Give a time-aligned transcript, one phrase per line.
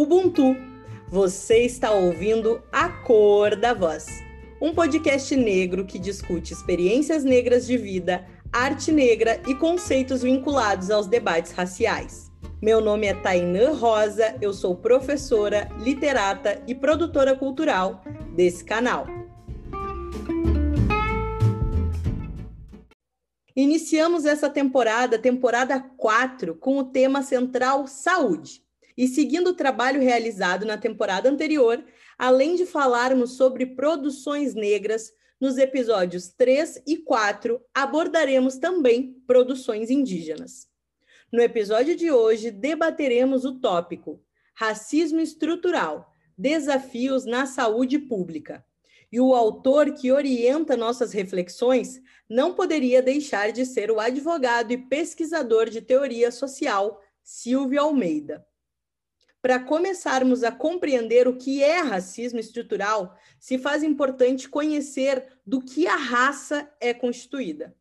[0.00, 0.56] Ubuntu.
[1.10, 4.06] Você está ouvindo A Cor da Voz,
[4.58, 11.06] um podcast negro que discute experiências negras de vida, arte negra e conceitos vinculados aos
[11.06, 12.32] debates raciais.
[12.62, 18.02] Meu nome é Tainã Rosa, eu sou professora, literata e produtora cultural
[18.34, 19.06] desse canal.
[23.54, 28.62] Iniciamos essa temporada, temporada 4, com o tema central Saúde.
[29.00, 31.82] E seguindo o trabalho realizado na temporada anterior,
[32.18, 40.68] além de falarmos sobre produções negras, nos episódios 3 e 4 abordaremos também produções indígenas.
[41.32, 48.62] No episódio de hoje, debateremos o tópico Racismo Estrutural Desafios na Saúde Pública.
[49.10, 54.76] E o autor que orienta nossas reflexões não poderia deixar de ser o advogado e
[54.76, 58.46] pesquisador de teoria social, Silvio Almeida.
[59.42, 65.86] Para começarmos a compreender o que é racismo estrutural, se faz importante conhecer do que
[65.86, 67.74] a raça é constituída.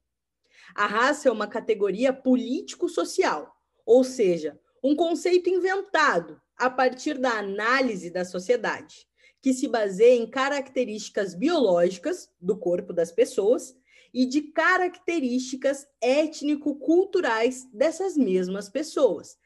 [0.74, 3.54] A raça é uma categoria político-social,
[3.86, 9.06] ou seja, um conceito inventado a partir da análise da sociedade,
[9.42, 13.76] que se baseia em características biológicas do corpo das pessoas
[14.14, 19.38] e de características étnico-culturais dessas mesmas pessoas,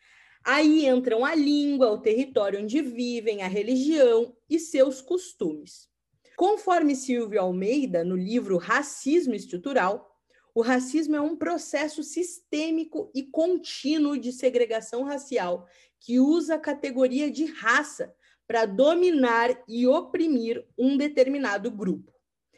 [0.45, 5.87] Aí entram a língua, o território onde vivem, a religião e seus costumes.
[6.35, 10.19] Conforme Silvio Almeida, no livro Racismo Estrutural,
[10.53, 15.65] o racismo é um processo sistêmico e contínuo de segregação racial
[15.97, 18.13] que usa a categoria de raça
[18.45, 22.11] para dominar e oprimir um determinado grupo.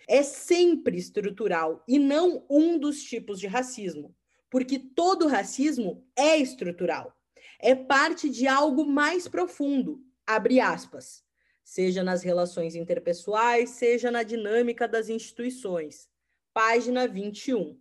[0.09, 4.15] É sempre estrutural e não um dos tipos de racismo,
[4.49, 7.15] porque todo racismo é estrutural
[7.59, 11.23] é parte de algo mais profundo, abre aspas,
[11.63, 16.07] seja nas relações interpessoais, seja na dinâmica das instituições.
[16.53, 17.77] Página 21.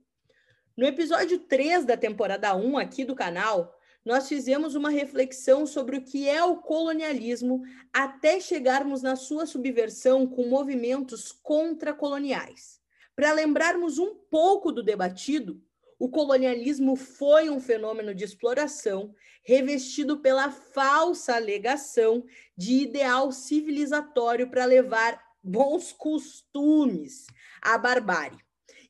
[0.77, 6.03] No episódio 3 da temporada 1 aqui do canal, nós fizemos uma reflexão sobre o
[6.03, 12.81] que é o colonialismo até chegarmos na sua subversão com movimentos contra-coloniais.
[13.17, 15.63] Para lembrarmos um pouco do debatido,
[15.99, 22.25] o colonialismo foi um fenômeno de exploração revestido pela falsa alegação
[22.57, 27.27] de ideal civilizatório para levar bons costumes
[27.61, 28.39] à barbárie.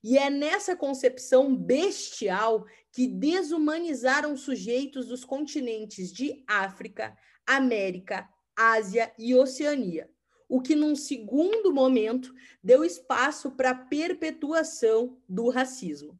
[0.02, 7.16] E é nessa concepção bestial que desumanizaram sujeitos dos continentes de África,
[7.46, 10.08] América, Ásia e Oceania,
[10.48, 12.32] o que, num segundo momento,
[12.62, 16.18] deu espaço para a perpetuação do racismo.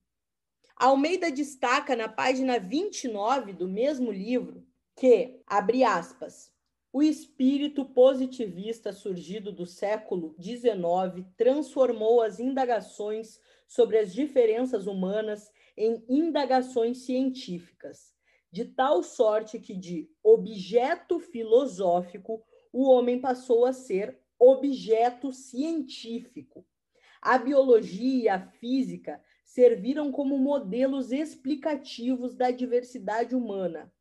[0.77, 6.53] Almeida destaca na página 29 do mesmo livro que, abre aspas,
[6.93, 16.05] o espírito positivista surgido do século XIX transformou as indagações sobre as diferenças humanas em
[16.09, 18.13] indagações científicas,
[18.51, 26.67] de tal sorte que de objeto filosófico o homem passou a ser objeto científico.
[27.21, 29.21] A biologia e a física
[29.55, 33.93] serviram como modelos explicativos da diversidade humana.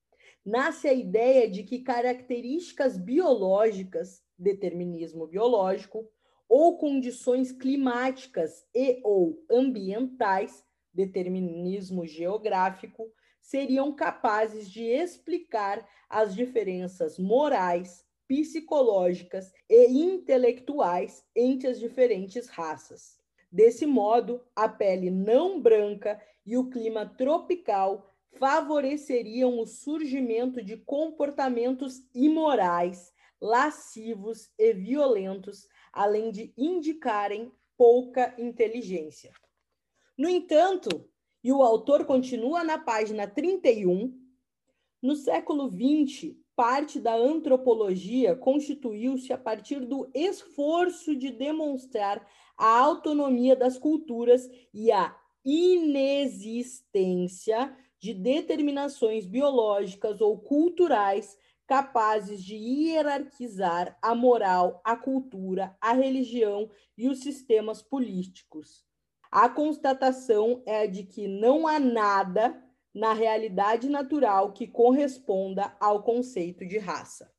[0.43, 6.09] Nasce a ideia de que características biológicas, determinismo biológico,
[6.49, 18.03] ou condições climáticas e ou ambientais, determinismo geográfico, seriam capazes de explicar as diferenças morais,
[18.27, 23.22] psicológicas e intelectuais entre as diferentes raças.
[23.53, 32.01] Desse modo, a pele não branca e o clima tropical favoreceriam o surgimento de comportamentos
[32.15, 39.31] imorais, lascivos e violentos, além de indicarem pouca inteligência.
[40.17, 41.07] No entanto,
[41.43, 44.19] e o autor continua na página 31,
[44.99, 52.25] no século XX, parte da antropologia constituiu-se a partir do esforço de demonstrar
[52.63, 55.13] a autonomia das culturas e a
[55.43, 61.37] inexistência de determinações biológicas ou culturais
[61.67, 68.85] capazes de hierarquizar a moral, a cultura, a religião e os sistemas políticos.
[69.29, 72.63] A constatação é de que não há nada
[72.95, 77.32] na realidade natural que corresponda ao conceito de raça.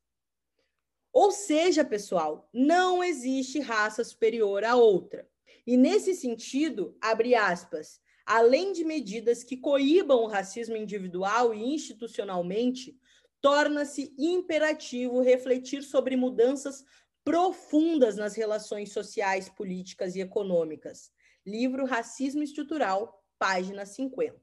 [1.15, 5.25] Ou seja, pessoal, não existe raça superior a outra.
[5.65, 12.99] E nesse sentido, abre aspas, além de medidas que coíbam o racismo individual e institucionalmente,
[13.39, 16.83] torna-se imperativo refletir sobre mudanças
[17.23, 21.13] profundas nas relações sociais, políticas e econômicas.
[21.45, 24.35] Livro Racismo Estrutural, página 50.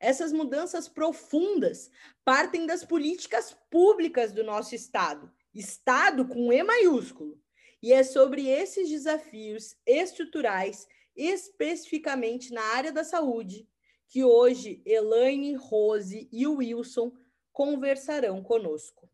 [0.00, 1.92] Essas mudanças profundas
[2.24, 7.40] partem das políticas públicas do nosso Estado, Estado com E maiúsculo.
[7.82, 13.68] E é sobre esses desafios estruturais, especificamente na área da saúde,
[14.08, 17.12] que hoje Elaine, Rose e Wilson
[17.52, 19.10] conversarão conosco.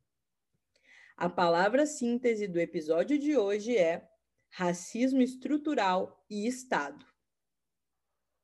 [1.16, 4.08] A palavra síntese do episódio de hoje é
[4.50, 7.07] racismo estrutural e Estado.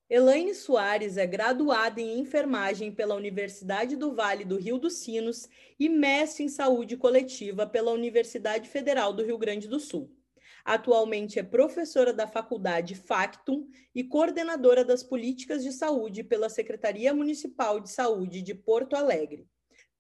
[0.09, 5.49] Elaine Soares é graduada em enfermagem pela Universidade do Vale do Rio dos Sinos
[5.79, 10.11] e mestre em saúde coletiva pela Universidade Federal do Rio Grande do Sul.
[10.65, 17.81] Atualmente é professora da Faculdade Factum e coordenadora das políticas de saúde pela Secretaria Municipal
[17.81, 19.47] de Saúde de Porto Alegre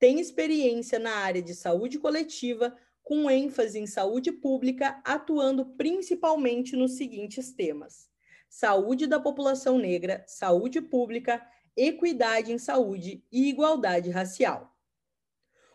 [0.05, 6.99] tem experiência na área de saúde coletiva, com ênfase em saúde pública, atuando principalmente nos
[6.99, 8.11] seguintes temas:
[8.55, 11.45] saúde da população negra, saúde pública,
[11.77, 14.73] equidade em saúde e igualdade racial.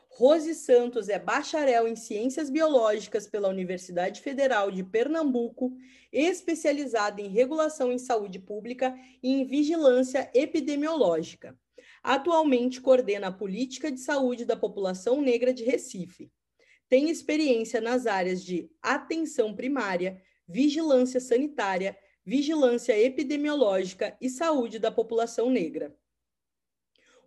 [0.07, 5.73] Rose Santos é bacharel em Ciências Biológicas pela Universidade Federal de Pernambuco,
[6.09, 11.59] especializada em regulação em saúde pública e em vigilância epidemiológica.
[12.01, 16.31] Atualmente coordena a política de saúde da população negra de Recife.
[16.87, 21.97] Tem experiência nas áreas de atenção primária, vigilância sanitária,
[22.29, 25.97] vigilância epidemiológica e saúde da população negra.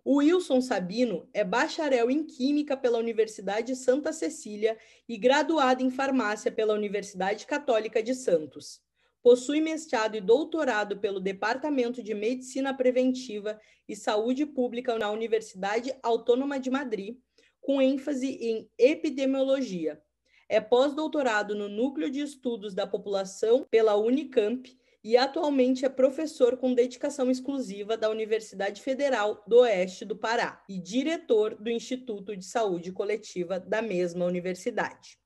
[0.01, 4.77] O Wilson Sabino é bacharel em Química pela Universidade Santa Cecília
[5.07, 8.81] e graduado em Farmácia pela Universidade Católica de Santos.
[9.21, 16.57] Possui mestrado e doutorado pelo Departamento de Medicina Preventiva e Saúde Pública na Universidade Autônoma
[16.57, 17.17] de Madrid,
[17.59, 20.01] com ênfase em epidemiologia.
[20.47, 26.73] É pós-doutorado no Núcleo de Estudos da População pela Unicamp e atualmente é professor com
[26.73, 32.91] dedicação exclusiva da Universidade Federal do Oeste do Pará e diretor do Instituto de Saúde
[32.93, 35.17] Coletiva da mesma universidade.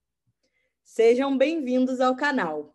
[0.83, 2.73] Sejam bem-vindos ao canal.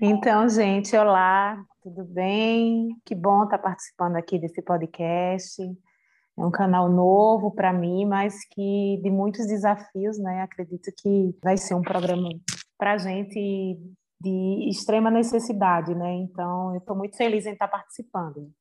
[0.00, 2.96] Então, gente, olá, tudo bem?
[3.04, 5.62] Que bom estar participando aqui desse podcast.
[6.38, 10.40] É um canal novo para mim, mas que de muitos desafios, né?
[10.40, 12.30] Acredito que vai ser um programa
[12.78, 13.78] para a gente
[14.20, 16.12] de extrema necessidade, né?
[16.12, 18.52] Então, eu estou muito feliz em estar participando.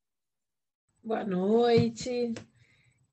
[1.04, 2.34] Boa noite.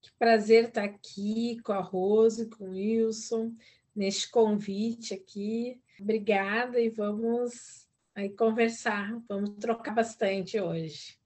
[0.01, 3.53] Que prazer estar aqui com a Rose, com o Wilson,
[3.95, 5.83] neste convite aqui.
[6.01, 11.19] Obrigada e vamos aí conversar, vamos trocar bastante hoje.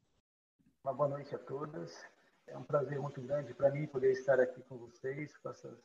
[0.83, 1.93] Uma boa noite a todas.
[2.47, 5.79] É um prazer muito grande para mim poder estar aqui com vocês, com essas,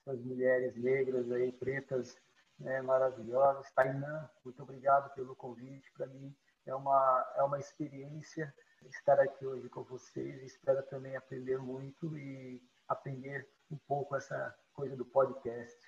[0.00, 2.16] essas mulheres negras aí, pretas,
[2.58, 3.70] né, maravilhosas.
[3.72, 5.90] Tainã, muito obrigado pelo convite.
[5.92, 6.34] Para mim
[6.66, 8.54] é uma, é uma experiência
[8.84, 10.42] estar aqui hoje com vocês.
[10.42, 15.78] Espero também aprender muito e aprender um pouco essa coisa do podcast.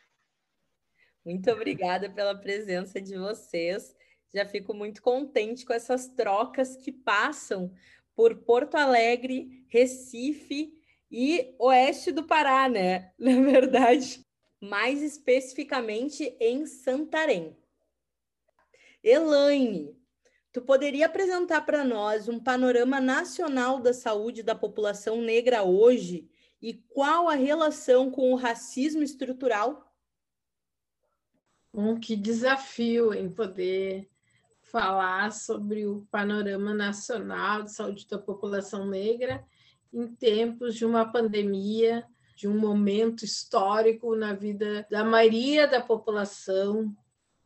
[1.25, 3.97] Muito obrigada pela presença de vocês
[4.35, 7.73] já fico muito contente com essas trocas que passam
[8.17, 10.75] por Porto Alegre, Recife
[11.11, 13.13] e oeste do Pará, né?
[13.17, 14.21] Na verdade,
[14.65, 17.57] mais especificamente em Santarém.
[19.03, 19.95] Elaine,
[20.53, 26.29] tu poderia apresentar para nós um panorama nacional da saúde da população negra hoje
[26.61, 29.93] e qual a relação com o racismo estrutural?
[31.73, 34.09] Um que desafio em poder
[34.63, 39.45] falar sobre o panorama nacional de saúde da população negra
[39.93, 42.05] em tempos de uma pandemia,
[42.35, 46.95] de um momento histórico na vida da maioria da população.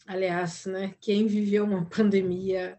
[0.07, 2.79] Aliás, né, quem viveu uma pandemia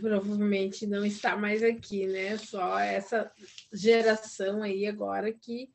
[0.00, 2.36] provavelmente não está mais aqui, né?
[2.36, 3.30] Só essa
[3.72, 5.70] geração aí agora que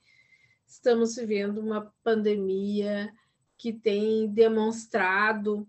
[0.68, 3.12] estamos vivendo uma pandemia
[3.58, 5.68] que tem demonstrado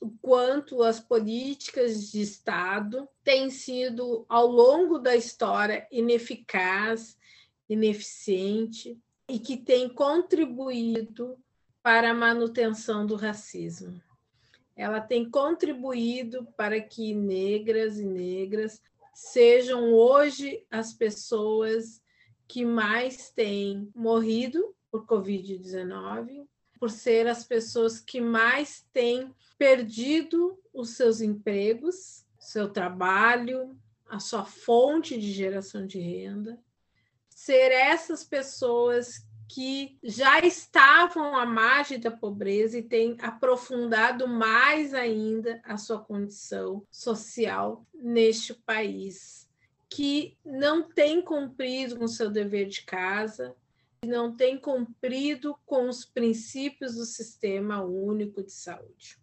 [0.00, 7.16] o quanto as políticas de Estado têm sido, ao longo da história, ineficaz,
[7.68, 11.38] ineficiente e que têm contribuído
[11.82, 14.00] para a manutenção do racismo.
[14.76, 18.82] Ela tem contribuído para que negras e negras
[19.14, 22.02] sejam hoje as pessoas
[22.48, 26.46] que mais têm morrido por Covid-19,
[26.78, 33.76] por ser as pessoas que mais têm perdido os seus empregos, seu trabalho,
[34.06, 36.58] a sua fonte de geração de renda,
[37.44, 45.60] ser essas pessoas que já estavam à margem da pobreza e têm aprofundado mais ainda
[45.62, 49.46] a sua condição social neste país,
[49.90, 53.54] que não tem cumprido com seu dever de casa,
[54.06, 59.18] não tem cumprido com os princípios do Sistema Único de Saúde.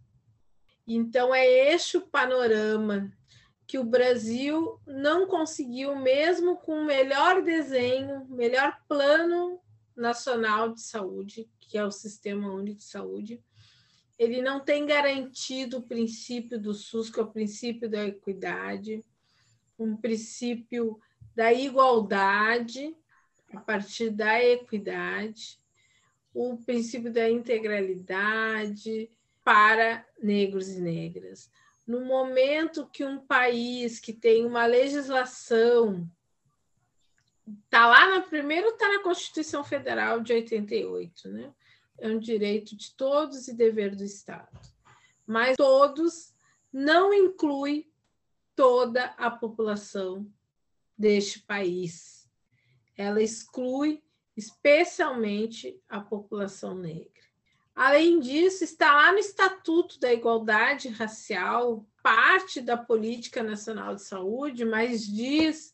[0.86, 3.12] Então, é este o panorama
[3.72, 9.62] que o Brasil não conseguiu, mesmo com o melhor desenho, melhor plano
[9.96, 13.42] nacional de saúde, que é o Sistema Único de Saúde,
[14.20, 19.06] ele não tem garantido o princípio do SUS, que é o princípio da equidade,
[19.80, 21.00] um princípio
[21.34, 22.94] da igualdade
[23.54, 25.62] a partir da equidade,
[26.34, 29.10] o princípio da integralidade
[29.46, 31.50] para negros e negras.
[31.92, 36.10] No momento que um país que tem uma legislação
[37.66, 41.54] Está lá na primeiro está na Constituição Federal de 88, né?
[41.98, 44.60] É um direito de todos e dever do Estado.
[45.26, 46.34] Mas todos
[46.72, 47.92] não inclui
[48.56, 50.26] toda a população
[50.98, 52.30] deste país.
[52.98, 54.04] Ela exclui
[54.36, 57.21] especialmente a população negra.
[57.76, 64.66] Além disso, está lá no Estatuto da Igualdade Racial, parte da Política Nacional de Saúde,
[64.66, 65.74] mas diz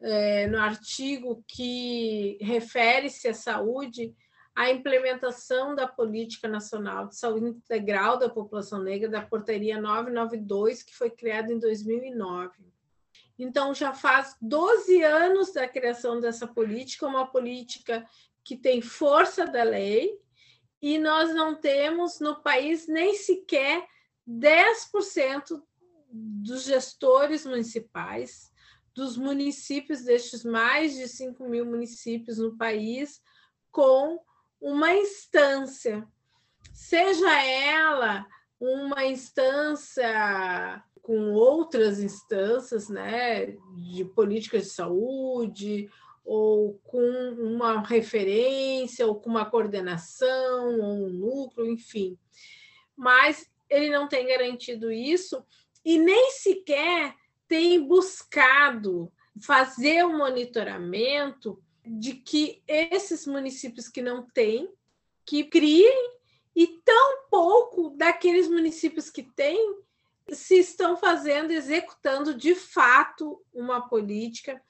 [0.00, 4.14] é, no artigo que refere-se à saúde,
[4.54, 10.96] a implementação da Política Nacional de Saúde Integral da População Negra, da Portaria 992, que
[10.96, 12.64] foi criada em 2009.
[13.38, 18.06] Então, já faz 12 anos da criação dessa política, uma política
[18.42, 20.18] que tem força da lei,
[20.86, 23.84] e nós não temos no país nem sequer
[24.24, 25.60] 10%
[26.08, 28.52] dos gestores municipais
[28.94, 33.20] dos municípios, destes mais de 5 mil municípios no país,
[33.72, 34.20] com
[34.60, 36.06] uma instância,
[36.72, 38.24] seja ela
[38.60, 45.90] uma instância com outras instâncias né, de política de saúde,
[46.26, 52.18] ou com uma referência, ou com uma coordenação, ou um núcleo, enfim.
[52.96, 55.44] Mas ele não tem garantido isso,
[55.84, 57.14] e nem sequer
[57.46, 64.68] tem buscado fazer o um monitoramento de que esses municípios que não têm,
[65.24, 66.16] que criem,
[66.56, 69.76] e tão pouco daqueles municípios que têm
[70.32, 74.60] se estão fazendo, executando de fato uma política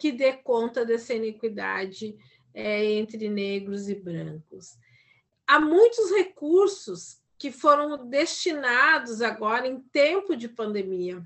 [0.00, 2.16] que dê conta dessa iniquidade
[2.54, 4.78] é, entre negros e brancos.
[5.46, 11.22] Há muitos recursos que foram destinados agora em tempo de pandemia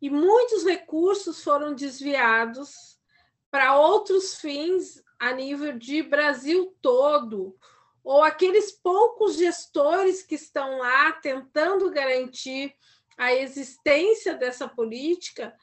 [0.00, 2.98] e muitos recursos foram desviados
[3.50, 7.56] para outros fins a nível de Brasil todo,
[8.04, 12.74] ou aqueles poucos gestores que estão lá tentando garantir
[13.16, 15.56] a existência dessa política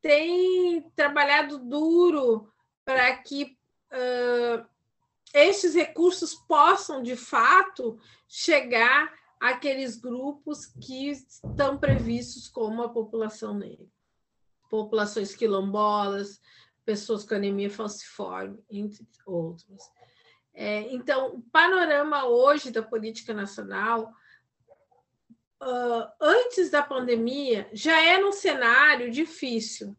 [0.00, 2.52] têm trabalhado duro
[2.84, 3.56] para que
[3.92, 4.66] uh,
[5.74, 7.98] recursos possam, de fato,
[8.28, 13.86] chegar aqueles grupos que estão previstos como a população negra,
[14.70, 16.40] populações quilombolas,
[16.84, 19.90] pessoas com anemia falciforme, entre outros.
[20.54, 24.10] É, então, o panorama hoje da política nacional,
[25.62, 29.96] uh, antes da pandemia, já era um cenário difícil,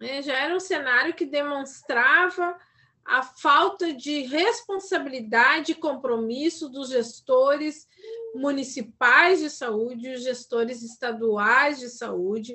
[0.00, 0.22] né?
[0.22, 2.58] já era um cenário que demonstrava
[3.04, 7.88] a falta de responsabilidade e compromisso dos gestores
[8.34, 12.54] municipais de saúde e os gestores estaduais de saúde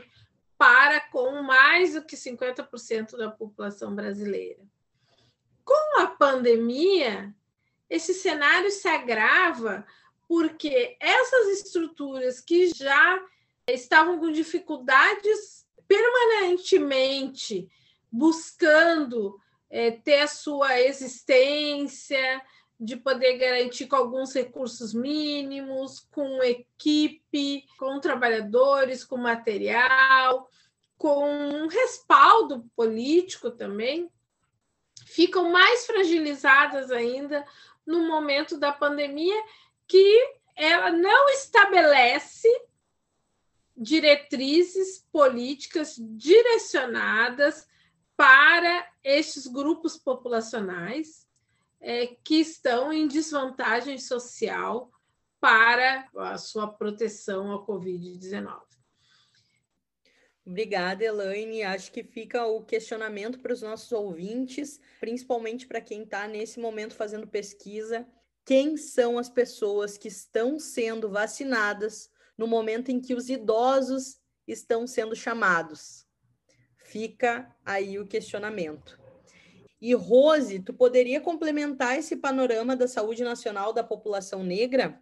[0.58, 4.62] para com mais do que 50% da população brasileira.
[5.66, 7.34] Com a pandemia,
[7.90, 9.86] esse cenário se agrava
[10.28, 13.20] porque essas estruturas que já
[13.68, 17.70] estavam com dificuldades permanentemente
[18.12, 19.40] buscando
[19.70, 22.42] é, ter a sua existência,
[22.80, 30.50] de poder garantir com alguns recursos mínimos, com equipe, com trabalhadores, com material,
[30.98, 34.10] com um respaldo político também,
[35.06, 37.46] ficam mais fragilizadas ainda
[37.86, 39.42] no momento da pandemia,
[39.88, 42.48] que ela não estabelece
[43.76, 47.68] diretrizes políticas direcionadas
[48.16, 51.28] para estes grupos populacionais
[51.82, 54.92] é, que estão em desvantagem social
[55.40, 58.62] para a sua proteção ao Covid-19.
[60.46, 61.64] Obrigada, Elaine.
[61.64, 66.96] Acho que fica o questionamento para os nossos ouvintes, principalmente para quem está nesse momento
[66.96, 68.08] fazendo pesquisa.
[68.46, 74.86] Quem são as pessoas que estão sendo vacinadas no momento em que os idosos estão
[74.86, 76.06] sendo chamados?
[76.86, 79.00] Fica aí o questionamento.
[79.82, 85.02] E Rose, tu poderia complementar esse panorama da saúde nacional da população negra?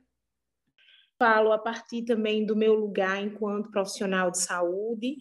[1.21, 5.17] falo a partir também do meu lugar enquanto profissional de saúde,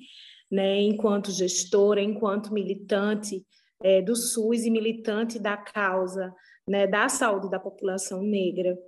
[0.51, 3.45] né, enquanto gestora, enquanto militante
[3.83, 6.35] é, do SUS e militante da causa
[6.71, 8.79] né, da saúde da população negra.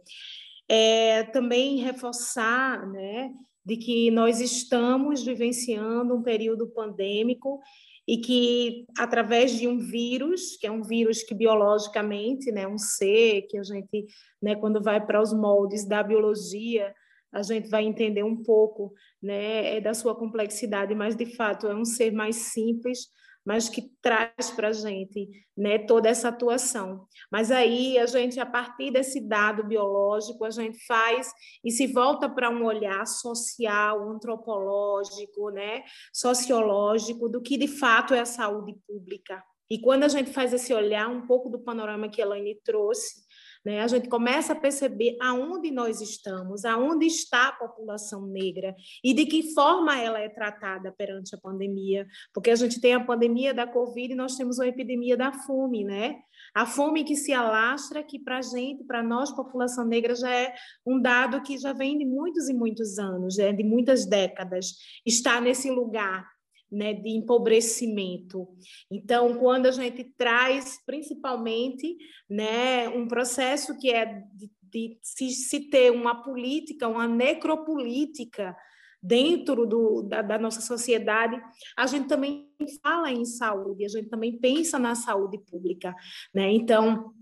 [0.69, 3.33] É, também reforçar né,
[3.67, 7.61] de que nós estamos vivenciando um período pandêmico
[8.07, 13.43] e que através de um vírus, que é um vírus que biologicamente, né, um ser
[13.43, 14.07] que a gente,
[14.41, 16.95] né, quando vai para os moldes da biologia,
[17.33, 21.75] a gente vai entender um pouco né, é da sua complexidade, mas de fato é
[21.75, 23.09] um ser mais simples,
[23.45, 27.07] mas que traz para a gente né, toda essa atuação.
[27.31, 31.33] Mas aí a gente, a partir desse dado biológico, a gente faz
[31.65, 35.83] e se volta para um olhar social, antropológico, né,
[36.13, 39.43] sociológico, do que de fato é a saúde pública.
[39.71, 43.22] E quando a gente faz esse olhar, um pouco do panorama que a Elaine trouxe,
[43.65, 43.81] né?
[43.81, 49.27] A gente começa a perceber aonde nós estamos, aonde está a população negra e de
[49.27, 53.67] que forma ela é tratada perante a pandemia, porque a gente tem a pandemia da
[53.67, 56.21] Covid e nós temos uma epidemia da fome, né?
[56.55, 60.55] A fome que se alastra, que para a gente, para nós, população negra, já é
[60.85, 64.75] um dado que já vem de muitos e muitos anos, é de muitas décadas,
[65.07, 66.32] está nesse lugar
[66.73, 68.49] né, de empobrecimento.
[68.91, 71.99] Então, quando a gente traz, principalmente,
[72.29, 78.57] né, um processo que é de, de se, se, ter uma política, uma necropolítica
[79.03, 81.39] dentro do, da, da nossa sociedade,
[81.77, 82.49] a gente também
[82.83, 85.95] fala em saúde, a gente também pensa na saúde pública.
[86.33, 86.53] Né?
[86.53, 87.13] Então,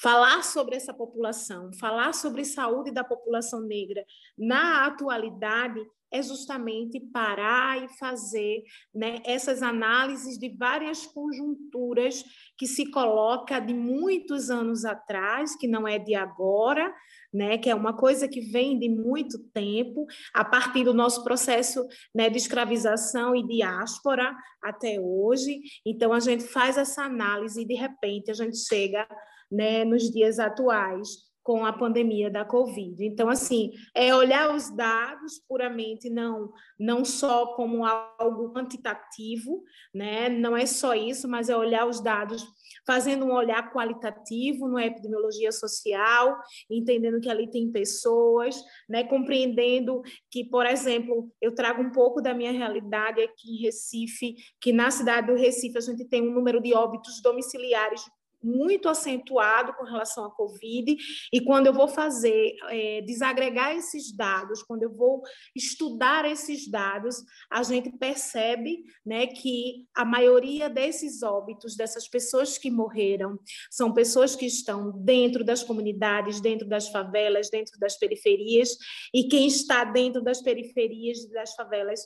[0.00, 4.04] falar sobre essa população, falar sobre saúde da população negra
[4.36, 5.80] na atualidade
[6.12, 8.62] é justamente parar e fazer
[8.94, 12.24] né, essas análises de várias conjunturas
[12.56, 16.94] que se coloca de muitos anos atrás, que não é de agora,
[17.32, 21.86] né, que é uma coisa que vem de muito tempo, a partir do nosso processo
[22.14, 25.60] né, de escravização e diáspora até hoje.
[25.84, 29.06] Então, a gente faz essa análise e, de repente, a gente chega
[29.50, 33.06] né, nos dias atuais com a pandemia da Covid.
[33.06, 39.62] Então, assim, é olhar os dados puramente, não, não só como algo quantitativo,
[39.94, 40.28] né?
[40.28, 42.44] não é só isso, mas é olhar os dados
[42.84, 46.36] fazendo um olhar qualitativo na epidemiologia social,
[46.68, 49.04] entendendo que ali tem pessoas, né?
[49.04, 54.72] compreendendo que, por exemplo, eu trago um pouco da minha realidade aqui em Recife, que
[54.72, 58.02] na cidade do Recife a gente tem um número de óbitos domiciliares
[58.46, 60.96] muito acentuado com relação à Covid,
[61.32, 65.22] e quando eu vou fazer, é, desagregar esses dados, quando eu vou
[65.54, 67.16] estudar esses dados,
[67.50, 73.38] a gente percebe né, que a maioria desses óbitos, dessas pessoas que morreram,
[73.70, 78.70] são pessoas que estão dentro das comunidades, dentro das favelas, dentro das periferias,
[79.12, 82.00] e quem está dentro das periferias e das favelas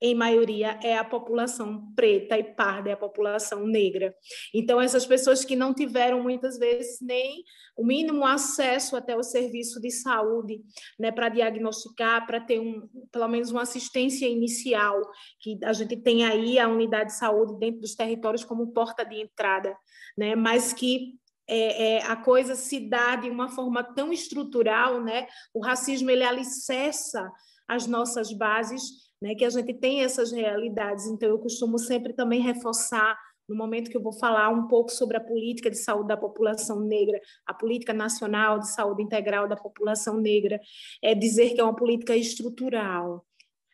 [0.00, 4.14] em maioria, é a população preta e parda, é a população negra.
[4.54, 7.42] Então, essas pessoas que não tiveram muitas vezes nem
[7.76, 10.60] o mínimo acesso até o serviço de saúde,
[10.98, 15.00] né, para diagnosticar, para ter um, pelo menos uma assistência inicial,
[15.40, 19.20] que a gente tem aí a unidade de saúde dentro dos territórios como porta de
[19.20, 19.76] entrada,
[20.16, 21.14] né, mas que
[21.48, 25.28] é, é, a coisa se dá de uma forma tão estrutural, né?
[25.54, 27.30] O racismo ele alicerça
[27.68, 31.06] as nossas bases né, que a gente tem essas realidades.
[31.06, 35.16] Então, eu costumo sempre também reforçar, no momento que eu vou falar um pouco sobre
[35.16, 40.20] a política de saúde da população negra, a política nacional de saúde integral da população
[40.20, 40.60] negra,
[41.02, 43.24] é dizer que é uma política estrutural.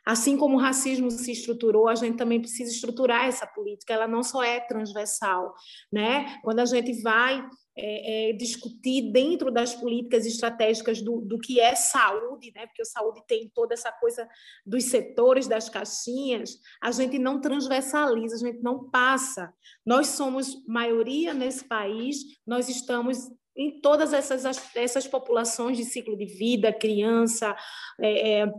[0.05, 4.23] Assim como o racismo se estruturou, a gente também precisa estruturar essa política, ela não
[4.23, 5.55] só é transversal.
[5.93, 6.38] Né?
[6.43, 7.45] Quando a gente vai
[7.77, 12.67] é, é, discutir dentro das políticas estratégicas do, do que é saúde, né?
[12.67, 14.29] porque a saúde tem toda essa coisa
[14.67, 19.53] dos setores, das caixinhas, a gente não transversaliza, a gente não passa.
[19.87, 26.25] Nós somos maioria nesse país, nós estamos em todas essas, essas populações de ciclo de
[26.25, 27.55] vida, criança,
[28.01, 28.53] é, é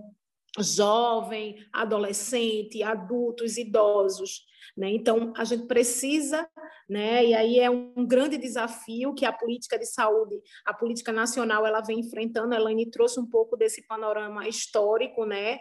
[0.60, 4.46] jovem, adolescente, adultos, idosos.
[4.78, 4.92] Né?
[4.92, 6.48] Então, a gente precisa,
[6.90, 7.26] né?
[7.26, 11.82] e aí é um grande desafio que a política de saúde, a política nacional, ela
[11.82, 12.54] vem enfrentando.
[12.54, 15.60] A Elaine trouxe um pouco desse panorama histórico, né?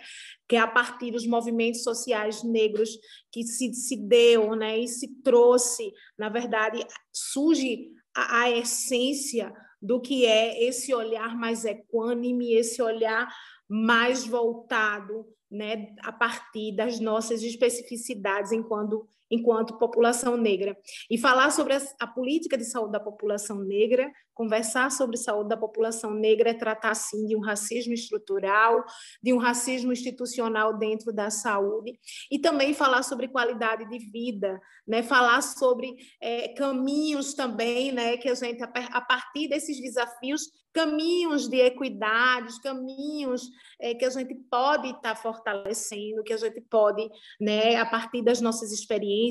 [0.48, 2.90] que é a partir dos movimentos sociais negros
[3.31, 4.78] que se, se deu né?
[4.78, 11.64] e se trouxe, na verdade, surge a, a essência do que é esse olhar mais
[11.64, 13.28] equânime, esse olhar
[13.74, 20.77] mais voltado né, a partir das nossas especificidades enquanto, enquanto população negra.
[21.11, 25.57] E falar sobre a, a, política de saúde da população negra, conversar sobre saúde da
[25.57, 28.85] população negra é tratar, sim, de um racismo estrutural,
[29.23, 31.99] de um racismo institucional dentro da saúde,
[32.31, 38.29] e também falar sobre qualidade de vida, né, falar sobre é, caminhos também, né, que
[38.29, 44.88] a gente, a partir desses desafios, caminhos de equidade, caminhos é, que a gente pode
[44.88, 47.09] estar tá fortalecendo, que a gente pode,
[47.40, 49.21] né, a partir das nossas experiências,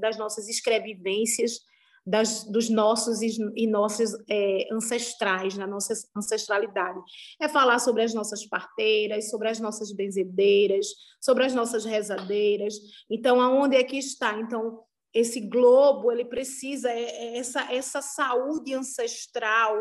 [0.00, 1.60] das nossas escrevivências,
[2.06, 7.00] das, dos nossos e, nossos é, ancestrais, na nossa ancestralidade.
[7.40, 10.86] É falar sobre as nossas parteiras, sobre as nossas benzedeiras,
[11.20, 12.74] sobre as nossas rezadeiras.
[13.10, 14.38] Então, aonde é que está?
[14.38, 14.82] Então,
[15.14, 19.78] esse globo, ele precisa, é, é essa, essa saúde ancestral,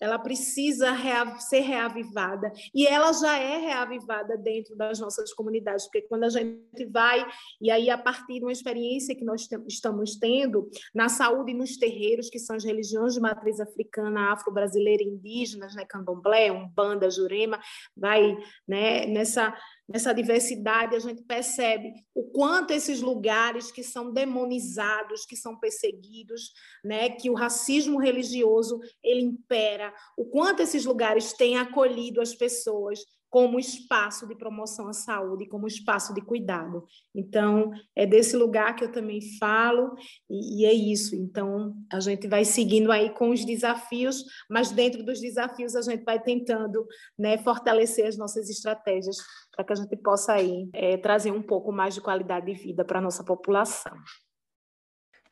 [0.00, 0.94] ela precisa
[1.38, 2.52] ser reavivada.
[2.74, 7.26] E ela já é reavivada dentro das nossas comunidades, porque quando a gente vai,
[7.60, 12.30] e aí a partir de uma experiência que nós estamos tendo na saúde nos terreiros,
[12.30, 17.58] que são as religiões de matriz africana, afro-brasileira e indígenas, né, candomblé, umbanda, jurema,
[17.96, 19.54] vai né, nessa
[19.88, 26.52] nessa diversidade, a gente percebe o quanto esses lugares que são demonizados, que são perseguidos,
[26.84, 33.00] né, que o racismo religioso ele impera, o quanto esses lugares têm acolhido as pessoas
[33.30, 36.84] como espaço de promoção à saúde, como espaço de cuidado.
[37.14, 39.94] Então, é desse lugar que eu também falo,
[40.28, 41.14] e, e, é isso.
[41.14, 46.04] Então, a gente vai seguindo aí com os desafios, mas dentro dos desafios a gente
[46.04, 46.86] vai tentando
[47.18, 49.16] né, fortalecer as nossas estratégias
[49.54, 52.84] para que a gente possa aí é, trazer um pouco mais de qualidade de vida
[52.84, 53.92] para a nossa população.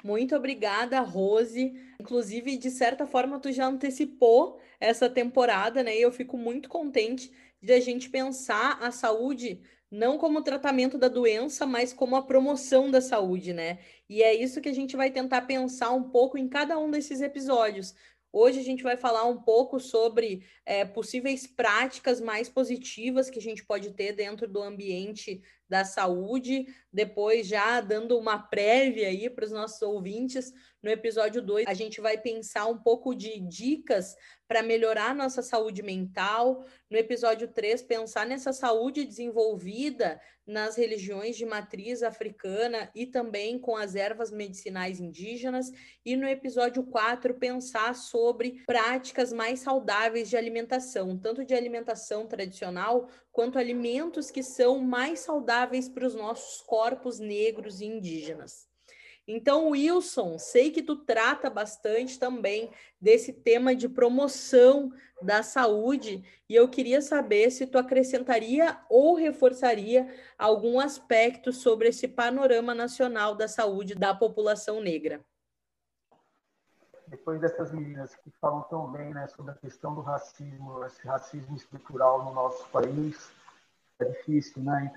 [0.05, 1.73] Muito obrigada, Rose.
[2.01, 5.97] Inclusive, de certa forma, tu já antecipou essa temporada, né?
[5.97, 7.33] E eu fico muito contente
[7.63, 12.91] de a gente pensar a saúde não como tratamento da doença, mas como a promoção
[12.91, 13.79] da saúde, né?
[14.09, 17.21] E é isso que a gente vai tentar pensar um pouco em cada um desses
[17.21, 17.95] episódios.
[18.33, 23.43] Hoje a gente vai falar um pouco sobre é, possíveis práticas mais positivas que a
[23.43, 29.45] gente pode ter dentro do ambiente da saúde, depois já dando uma prévia aí para
[29.45, 30.53] os nossos ouvintes,
[30.83, 34.15] no episódio 2 a gente vai pensar um pouco de dicas
[34.47, 41.45] para melhorar nossa saúde mental, no episódio 3 pensar nessa saúde desenvolvida nas religiões de
[41.45, 45.73] matriz africana e também com as ervas medicinais indígenas,
[46.05, 53.09] e no episódio 4 pensar sobre práticas mais saudáveis de alimentação, tanto de alimentação tradicional
[53.33, 55.56] quanto alimentos que são mais saudáveis
[55.95, 58.67] para os nossos corpos negros e indígenas.
[59.29, 66.55] Então, Wilson, sei que tu trata bastante também desse tema de promoção da saúde, e
[66.55, 73.49] eu queria saber se tu acrescentaria ou reforçaria algum aspecto sobre esse panorama nacional da
[73.49, 75.25] saúde da população negra.
[77.09, 81.57] Depois dessas meninas que falam tão bem né, sobre a questão do racismo, esse racismo
[81.57, 83.31] estrutural no nosso país,
[83.99, 84.93] é difícil, né?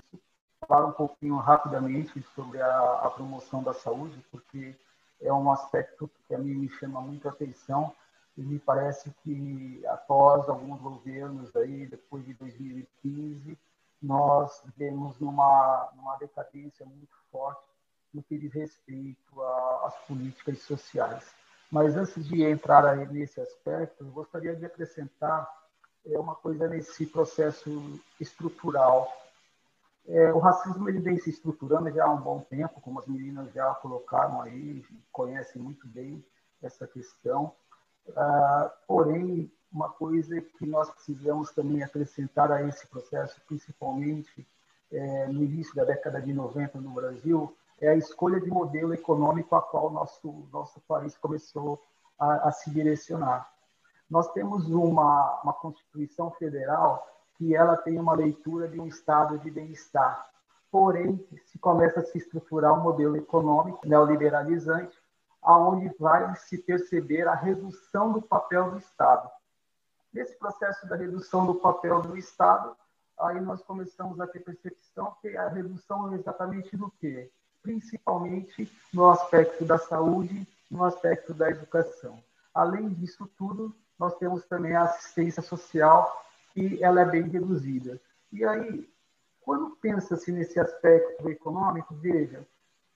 [0.66, 4.74] Falar um pouquinho rapidamente sobre a, a, promoção da saúde, porque
[5.20, 7.92] é um aspecto que a mim me chama muito a atenção
[8.36, 13.58] e me parece que após alguns governos aí, depois de 2015,
[14.02, 17.62] nós vemos numa, numa decadência muito forte
[18.12, 19.42] no que diz respeito
[19.84, 21.34] às políticas sociais.
[21.70, 25.48] Mas antes de entrar nesse aspecto, eu gostaria de acrescentar
[26.06, 29.12] é, uma coisa nesse processo estrutural
[30.10, 33.52] é, o racismo ele vem se estruturando já há um bom tempo, como as meninas
[33.52, 36.24] já colocaram aí, conhecem muito bem
[36.60, 37.52] essa questão.
[38.16, 44.46] Ah, porém, uma coisa que nós precisamos também acrescentar a esse processo, principalmente
[44.90, 49.54] é, no início da década de 90 no Brasil, é a escolha de modelo econômico
[49.54, 51.80] a qual nosso nosso país começou
[52.18, 53.48] a, a se direcionar.
[54.10, 57.06] Nós temos uma, uma Constituição Federal
[57.40, 60.28] que ela tem uma leitura de um estado de bem-estar.
[60.70, 64.94] Porém, se começa a se estruturar um modelo econômico neoliberalizante,
[65.42, 69.26] aonde vai se perceber a redução do papel do Estado.
[70.12, 72.76] Nesse processo da redução do papel do Estado,
[73.18, 77.32] aí nós começamos a ter percepção que a redução é exatamente do quê?
[77.62, 82.22] principalmente no aspecto da saúde, no aspecto da educação.
[82.54, 88.00] Além disso tudo, nós temos também a assistência social, que ela é bem reduzida.
[88.32, 88.88] E aí,
[89.40, 92.46] quando pensa-se nesse aspecto econômico, veja,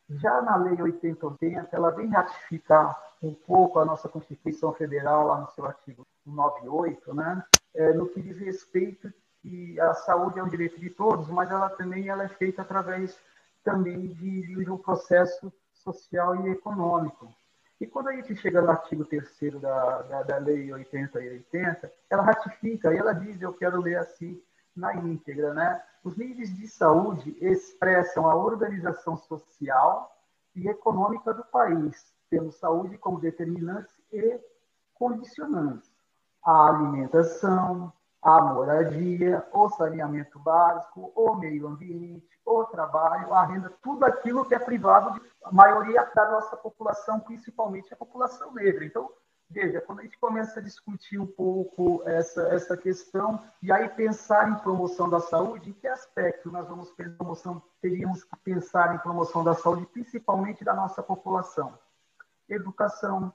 [0.09, 5.51] já na Lei 8080, ela vem ratificar um pouco a nossa Constituição Federal, lá no
[5.53, 7.43] seu artigo 98, né?
[7.75, 11.71] É, no que diz respeito que a saúde é um direito de todos, mas ela
[11.71, 13.19] também ela é feita através
[13.63, 17.35] também de, de um processo social e econômico.
[17.81, 21.93] E quando a gente chega no artigo 3 da, da, da Lei 80 e 80,
[22.09, 24.41] ela ratifica e ela diz, eu quero ler assim
[24.75, 25.83] na íntegra, né?
[26.03, 30.15] Os níveis de saúde expressam a organização social
[30.55, 34.41] e econômica do país, tendo saúde como determinantes e
[34.95, 35.91] condicionantes.
[36.45, 37.93] A alimentação,
[38.25, 44.55] a moradia, o saneamento básico, o meio ambiente, o trabalho, a renda, tudo aquilo que
[44.55, 48.83] é privado de a maioria da nossa população, principalmente a população negra.
[48.83, 49.11] Então,
[49.51, 54.49] veja, quando a gente começa a discutir um pouco essa, essa questão e aí pensar
[54.49, 59.45] em promoção da saúde, em que aspecto nós vamos promoção, teríamos que pensar em promoção
[59.45, 61.79] da saúde, principalmente da nossa população?
[62.49, 63.31] Educação,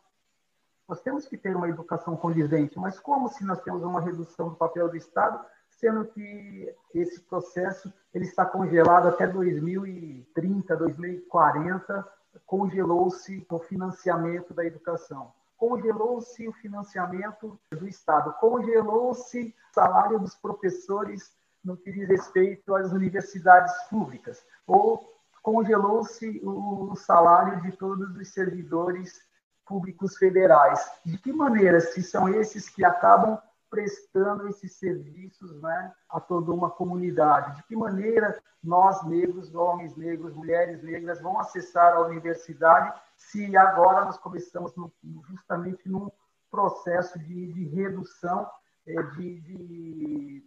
[0.89, 4.56] nós temos que ter uma educação condizente, mas como se nós temos uma redução do
[4.56, 12.12] papel do Estado, sendo que esse processo ele está congelado até 2030, 2040,
[12.43, 21.38] congelou-se o financiamento da educação, congelou-se o financiamento do Estado, congelou-se o salário dos professores
[21.63, 25.08] no que diz respeito às universidades públicas, ou
[25.43, 29.29] congelou-se o salário de todos os servidores
[29.69, 30.91] públicos federais.
[31.05, 33.38] De que maneira, se são esses que acabam
[33.69, 37.58] prestando esses serviços né, a toda uma comunidade?
[37.58, 44.05] De que maneira nós, negros, homens negros, mulheres negras, vão acessar a universidade se agora
[44.05, 44.91] nós começamos no,
[45.29, 46.10] justamente num
[46.49, 48.49] processo de, de redução
[48.88, 50.43] é, de, de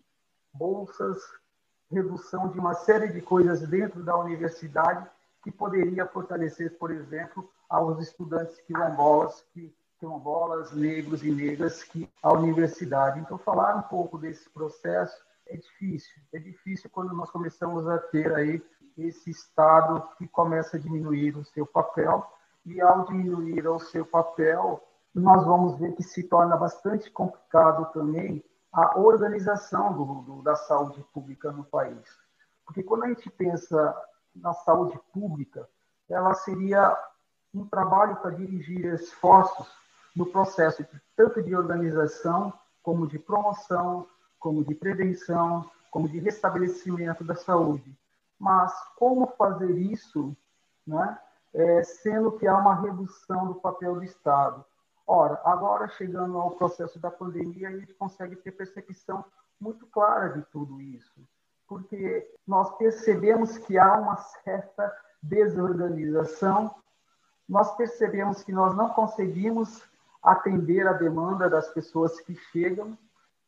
[0.53, 1.23] bolsas,
[1.89, 5.09] redução de uma série de coisas dentro da universidade
[5.45, 12.31] que poderia fortalecer, por exemplo, aos estudantes quilombolas, que, quilombolas, negros e negras que a
[12.31, 13.19] universidade.
[13.19, 16.21] Então, falar um pouco desse processo é difícil.
[16.35, 18.63] É difícil quando nós começamos a ter aí
[18.99, 22.31] esse Estado que começa a diminuir o seu papel,
[22.67, 28.45] e ao diminuir o seu papel, nós vamos ver que se torna bastante complicado também
[28.71, 32.07] a organização do, do, da saúde pública no país.
[32.67, 33.97] Porque quando a gente pensa
[34.37, 35.67] na saúde pública,
[36.09, 36.97] ela seria
[37.55, 39.67] um trabalho para dirigir esforços
[40.15, 40.87] no processo
[41.17, 44.07] tanto de organização, como de promoção,
[44.39, 47.97] como de prevenção, como de restabelecimento da saúde.
[48.39, 50.37] Mas como fazer isso,
[50.87, 51.19] né,
[51.55, 54.65] é, sendo que há uma redução do papel do Estado?
[55.07, 59.25] Ora, agora chegando ao processo da pandemia, a gente consegue ter percepção
[59.61, 61.23] muito clara de tudo isso
[61.73, 66.75] porque nós percebemos que há uma certa desorganização,
[67.53, 69.83] nós percebemos que nós não conseguimos
[70.23, 72.97] atender a demanda das pessoas que chegam.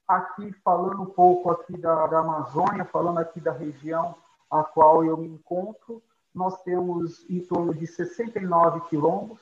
[0.06, 4.14] Aqui, falando um pouco aqui da, da Amazônia, falando aqui da região
[4.50, 6.02] a qual eu me encontro,
[6.34, 9.40] nós temos em torno de 69 quilombos,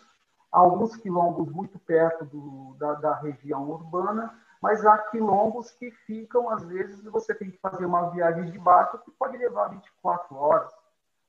[0.53, 6.63] alguns quilombos muito perto do, da, da região urbana, mas há quilombos que ficam, às
[6.63, 10.73] vezes, você tem que fazer uma viagem de barco que pode levar 24 horas.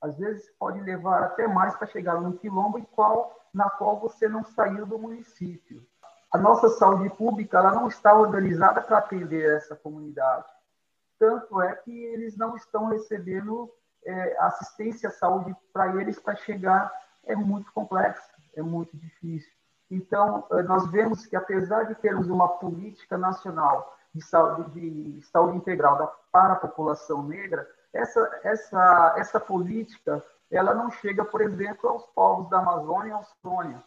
[0.04, 4.28] Às vezes pode levar até mais para chegar num quilombo em qual, na qual você
[4.28, 5.82] não saiu do município.
[6.30, 10.46] A nossa saúde pública ela não está organizada para atender essa comunidade.
[11.18, 13.72] Tanto é que eles não estão recebendo
[14.06, 16.92] é, assistência à saúde para eles para chegar.
[17.24, 19.54] É muito complexo, é muito difícil.
[19.90, 25.58] Então, eh, nós vemos que, apesar de termos uma política nacional de saúde, de saúde
[25.58, 32.06] integral para a população negra, essa, essa, essa política ela não chega, por exemplo, aos
[32.08, 33.84] povos da Amazônia e Austrália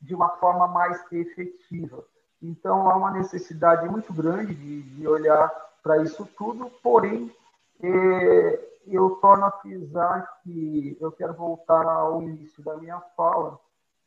[0.00, 2.04] de uma forma mais efetiva.
[2.42, 5.48] Então, há uma necessidade muito grande de, de olhar
[5.82, 7.34] para isso tudo, porém,
[7.82, 13.58] é, eu torno a frisar que eu quero voltar ao início da minha fala,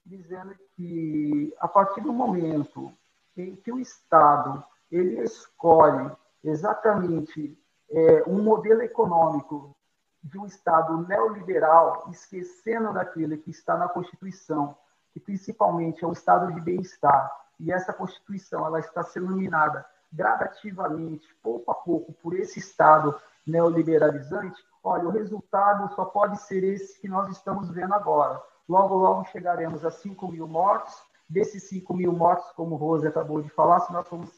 [0.06, 2.92] dizendo que a partir do momento
[3.36, 6.12] em que o Estado ele escolhe
[6.44, 7.58] exatamente
[7.92, 9.76] é, um modelo econômico
[10.24, 14.76] de um Estado neoliberal, esquecendo daquele que está na Constituição,
[15.12, 21.28] que principalmente é um Estado de bem-estar, e essa Constituição ela está sendo minada gradativamente,
[21.42, 27.08] pouco a pouco, por esse Estado neoliberalizante, olha, o resultado só pode ser esse que
[27.08, 28.42] nós estamos vendo agora.
[28.68, 30.94] Logo, logo chegaremos a 5 mil mortos.
[31.28, 34.32] Desses 5 mil mortos, como o Rose acabou de falar, se nós formos,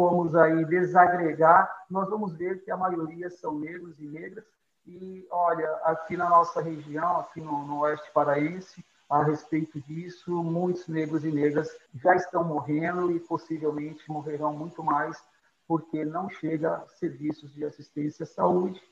[0.00, 4.46] formos aí desagregar, nós vamos ver que a maioria são negros e negras.
[4.86, 10.88] E, olha, aqui na nossa região, aqui no, no Oeste Paraense, a respeito disso, muitos
[10.88, 15.22] negros e negras já estão morrendo e possivelmente morrerão muito mais
[15.68, 18.82] porque não chega serviços de assistência à saúde.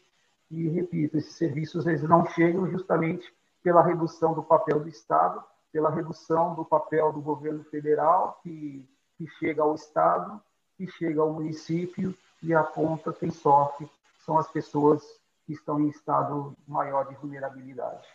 [0.50, 5.42] E, repito, esses serviços eles não chegam justamente pela redução do papel do Estado,
[5.72, 10.38] pela redução do papel do governo federal, que, que chega ao Estado,
[10.78, 13.86] que chega ao município, e a ponta quem sofre
[14.24, 15.02] são as pessoas
[15.44, 18.06] que estão em estado maior de vulnerabilidade.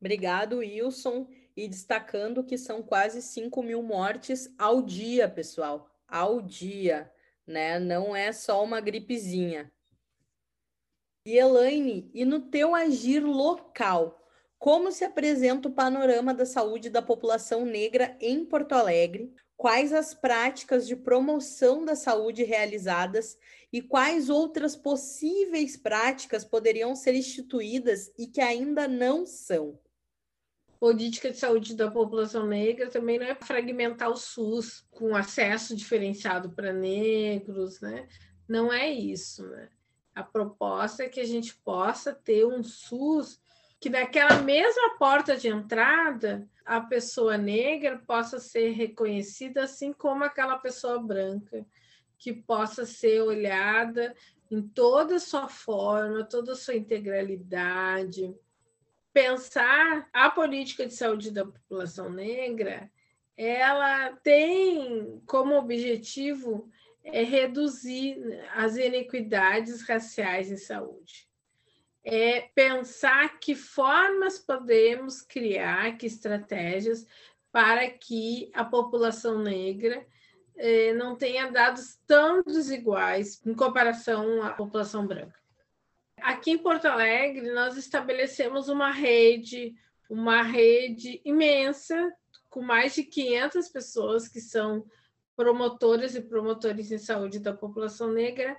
[0.00, 1.28] Obrigado, Wilson.
[1.56, 7.12] E destacando que são quase 5 mil mortes ao dia, pessoal ao dia,
[7.46, 7.78] né?
[7.78, 9.72] Não é só uma gripezinha.
[11.24, 14.22] E Elaine, e no teu agir local,
[14.58, 19.34] como se apresenta o panorama da saúde da população negra em Porto Alegre?
[19.56, 23.38] Quais as práticas de promoção da saúde realizadas
[23.72, 29.78] e quais outras possíveis práticas poderiam ser instituídas e que ainda não são?
[30.78, 36.50] política de saúde da população negra também não é fragmentar o SUS com acesso diferenciado
[36.50, 38.06] para negros, né?
[38.48, 39.68] Não é isso, né?
[40.14, 43.40] A proposta é que a gente possa ter um SUS
[43.80, 50.58] que naquela mesma porta de entrada a pessoa negra possa ser reconhecida assim como aquela
[50.58, 51.64] pessoa branca,
[52.18, 54.14] que possa ser olhada
[54.50, 58.34] em toda a sua forma, toda a sua integralidade,
[59.12, 62.90] pensar a política de saúde da população negra,
[63.36, 66.70] ela tem como objetivo
[67.04, 68.18] é reduzir
[68.52, 71.25] as inequidades raciais em saúde.
[72.08, 77.04] É pensar que formas podemos criar, que estratégias
[77.50, 80.06] para que a população negra
[80.56, 85.38] eh, não tenha dados tão desiguais em comparação à população branca.
[86.18, 89.74] Aqui em Porto Alegre, nós estabelecemos uma rede,
[90.08, 92.12] uma rede imensa,
[92.48, 94.86] com mais de 500 pessoas que são
[95.36, 98.56] promotoras e promotores em saúde da população negra,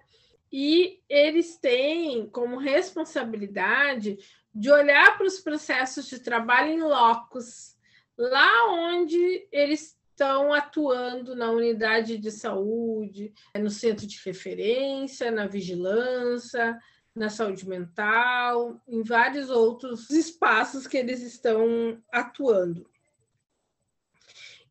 [0.51, 4.17] e eles têm como responsabilidade
[4.53, 7.75] de olhar para os processos de trabalho em locos,
[8.17, 16.79] lá onde eles estão atuando na unidade de saúde, no centro de referência, na vigilância,
[17.13, 22.89] na saúde mental, em vários outros espaços que eles estão atuando.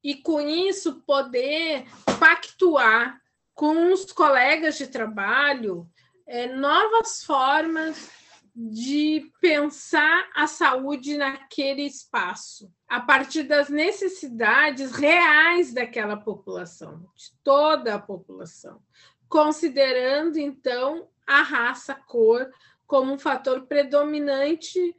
[0.03, 1.85] E com isso, poder
[2.19, 3.21] pactuar
[3.57, 5.91] com os colegas de trabalho
[6.27, 8.11] é, novas formas
[8.55, 17.95] de pensar a saúde naquele espaço, a partir das necessidades reais daquela população, de toda
[17.95, 18.81] a população,
[19.29, 22.51] considerando então a raça, a cor,
[22.87, 24.95] como um fator predominante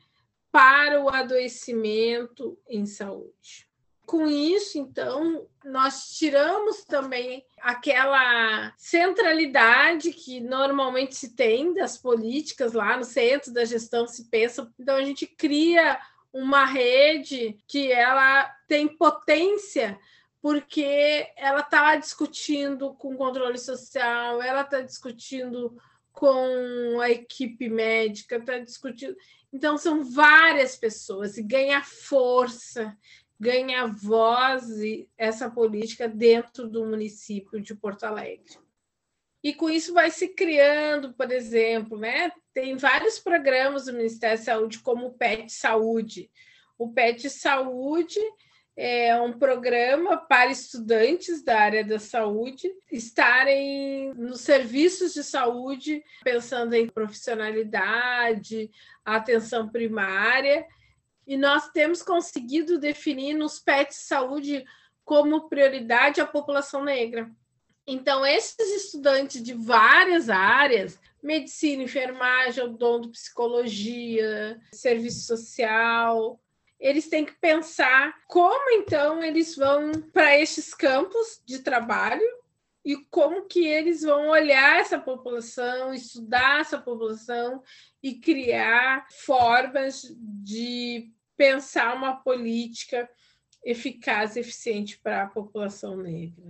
[0.51, 3.66] para o adoecimento em saúde.
[4.07, 12.95] Com isso, então, nós tiramos também aquela centralidade que normalmente se tem das políticas lá
[12.95, 14.71] no centro da gestão se pensa.
[14.79, 15.99] Então a gente cria
[16.31, 19.99] uma rede que ela tem potência
[20.41, 25.75] porque ela está discutindo com o controle social, ela está discutindo
[26.13, 29.17] com a equipe médica, está discutindo.
[29.51, 32.95] Então, são várias pessoas e ganha força,
[33.39, 34.65] ganha voz
[35.17, 38.57] essa política dentro do município de Porto Alegre.
[39.43, 42.31] E com isso vai se criando, por exemplo, né?
[42.53, 46.29] Tem vários programas do Ministério da Saúde, como o PET Saúde.
[46.77, 48.19] O PET Saúde
[48.75, 56.75] é um programa para estudantes da área da saúde estarem nos serviços de saúde, pensando
[56.75, 58.69] em profissionalidade,
[59.03, 60.63] atenção primária.
[61.27, 64.65] E nós temos conseguido definir nos PETs saúde
[65.03, 67.29] como prioridade a população negra.
[67.85, 76.39] Então, esses estudantes de várias áreas, medicina, enfermagem, odonto, psicologia, serviço social,
[76.79, 82.27] eles têm que pensar como então eles vão para estes campos de trabalho
[82.85, 87.61] e como que eles vão olhar essa população, estudar essa população
[88.01, 93.09] e criar formas de pensar uma política
[93.63, 96.43] eficaz e eficiente para a população negra.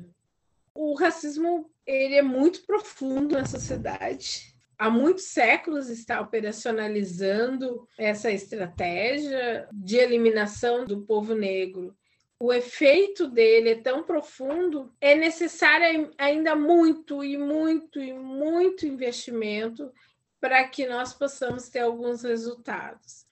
[0.73, 9.67] O racismo ele é muito profundo na sociedade há muitos séculos está operacionalizando essa estratégia
[9.73, 11.95] de eliminação do povo negro.
[12.39, 19.91] O efeito dele é tão profundo, é necessário ainda muito e muito e muito investimento
[20.39, 23.25] para que nós possamos ter alguns resultados.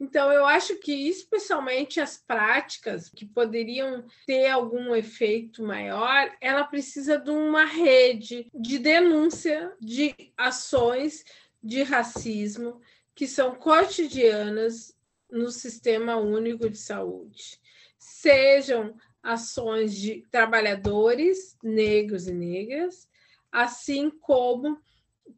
[0.00, 7.18] Então, eu acho que, especialmente as práticas que poderiam ter algum efeito maior, ela precisa
[7.18, 11.22] de uma rede de denúncia de ações
[11.62, 12.80] de racismo
[13.14, 14.96] que são cotidianas
[15.30, 17.60] no Sistema Único de Saúde.
[17.98, 23.06] Sejam ações de trabalhadores negros e negras,
[23.52, 24.80] assim como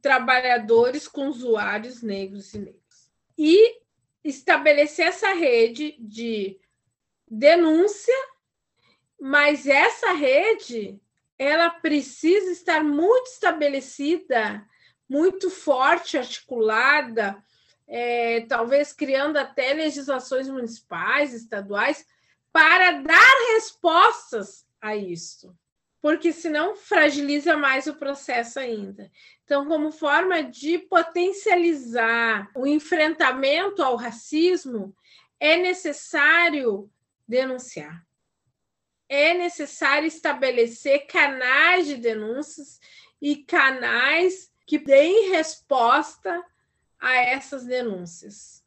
[0.00, 3.10] trabalhadores com usuários negros e negras.
[3.36, 3.81] E
[4.24, 6.58] estabelecer essa rede de
[7.28, 8.14] denúncia,
[9.20, 11.00] mas essa rede
[11.38, 14.64] ela precisa estar muito estabelecida,
[15.08, 17.42] muito forte, articulada,
[17.88, 22.06] é, talvez criando até legislações municipais, estaduais,
[22.52, 25.56] para dar respostas a isso
[26.02, 29.08] porque senão fragiliza mais o processo ainda.
[29.44, 34.94] Então, como forma de potencializar o enfrentamento ao racismo,
[35.38, 36.90] é necessário
[37.26, 38.04] denunciar.
[39.08, 42.80] É necessário estabelecer canais de denúncias
[43.20, 46.44] e canais que deem resposta
[46.98, 48.64] a essas denúncias.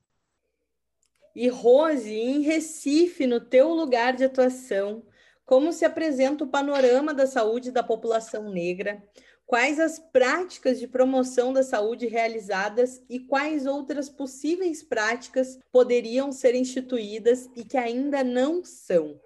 [1.36, 5.06] E Rose, em Recife, no teu lugar de atuação,
[5.46, 9.04] como se apresenta o panorama da saúde da população negra?
[9.46, 16.56] Quais as práticas de promoção da saúde realizadas e quais outras possíveis práticas poderiam ser
[16.56, 19.20] instituídas e que ainda não são?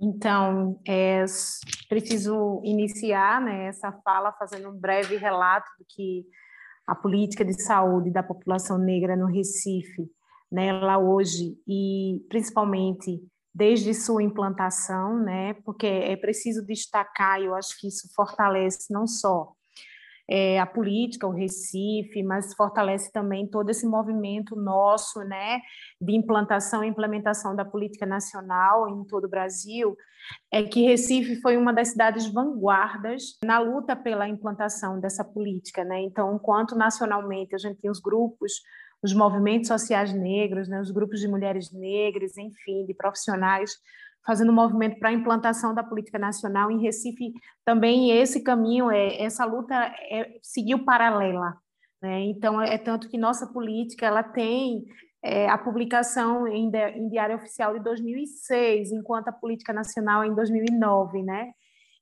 [0.00, 1.24] Então, é,
[1.88, 6.24] preciso iniciar né, essa fala fazendo um breve relato do que
[6.86, 10.08] a política de saúde da população negra no Recife,
[10.50, 13.22] né, lá hoje, e principalmente
[13.56, 15.54] desde sua implantação, né?
[15.64, 19.50] Porque é preciso destacar, eu acho que isso fortalece não só
[20.28, 25.60] é, a política, o Recife, mas fortalece também todo esse movimento nosso, né,
[25.98, 29.96] de implantação e implementação da política nacional em todo o Brasil,
[30.52, 36.02] é que Recife foi uma das cidades vanguardas na luta pela implantação dessa política, né?
[36.02, 38.52] Então, enquanto nacionalmente a gente tem os grupos
[39.06, 43.78] os movimentos sociais negros, né, os grupos de mulheres negras, enfim, de profissionais
[44.26, 47.32] fazendo um movimento para a implantação da política nacional em Recife
[47.64, 49.74] também esse caminho é essa luta
[50.10, 51.56] é, seguiu paralela
[52.02, 52.22] né?
[52.22, 54.84] então é, é tanto que nossa política ela tem
[55.22, 60.34] é, a publicação em, em, diário oficial de 2006 enquanto a política nacional é em
[60.34, 61.52] 2009 né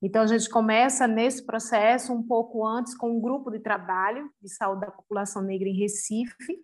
[0.03, 4.49] então a gente começa nesse processo um pouco antes com um grupo de trabalho de
[4.49, 6.59] saúde da população negra em Recife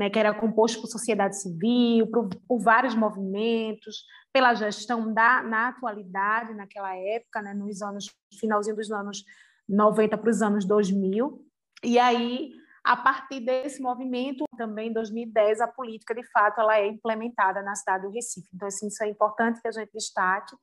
[0.00, 5.68] né, que era composto por sociedade civil, por, por, vários movimentos, pela gestão da, na
[5.68, 8.06] atualidade, naquela época, né, nos anos,
[8.40, 9.22] finalzinho dos anos
[9.68, 11.44] 90 para os anos 2000.
[11.84, 12.50] E aí,
[12.82, 17.74] a partir desse movimento, também em 2010, a política, de fato, ela é implementada na
[17.74, 18.48] cidade do Recife.
[18.54, 20.56] Então, assim, isso é importante que a gente destaque,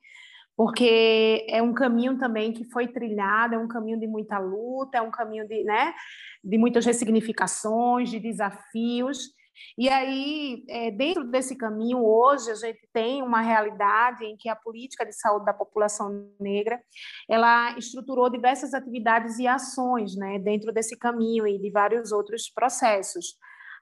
[0.58, 5.00] porque é um caminho também que foi trilhado, é um caminho de muita luta, é
[5.00, 5.94] um caminho de, né,
[6.42, 9.18] de muitas ressignificações, de desafios.
[9.78, 14.56] E aí, é, dentro desse caminho, hoje a gente tem uma realidade em que a
[14.56, 16.80] política de saúde da população negra
[17.30, 23.36] ela estruturou diversas atividades e ações, né, dentro desse caminho e de vários outros processos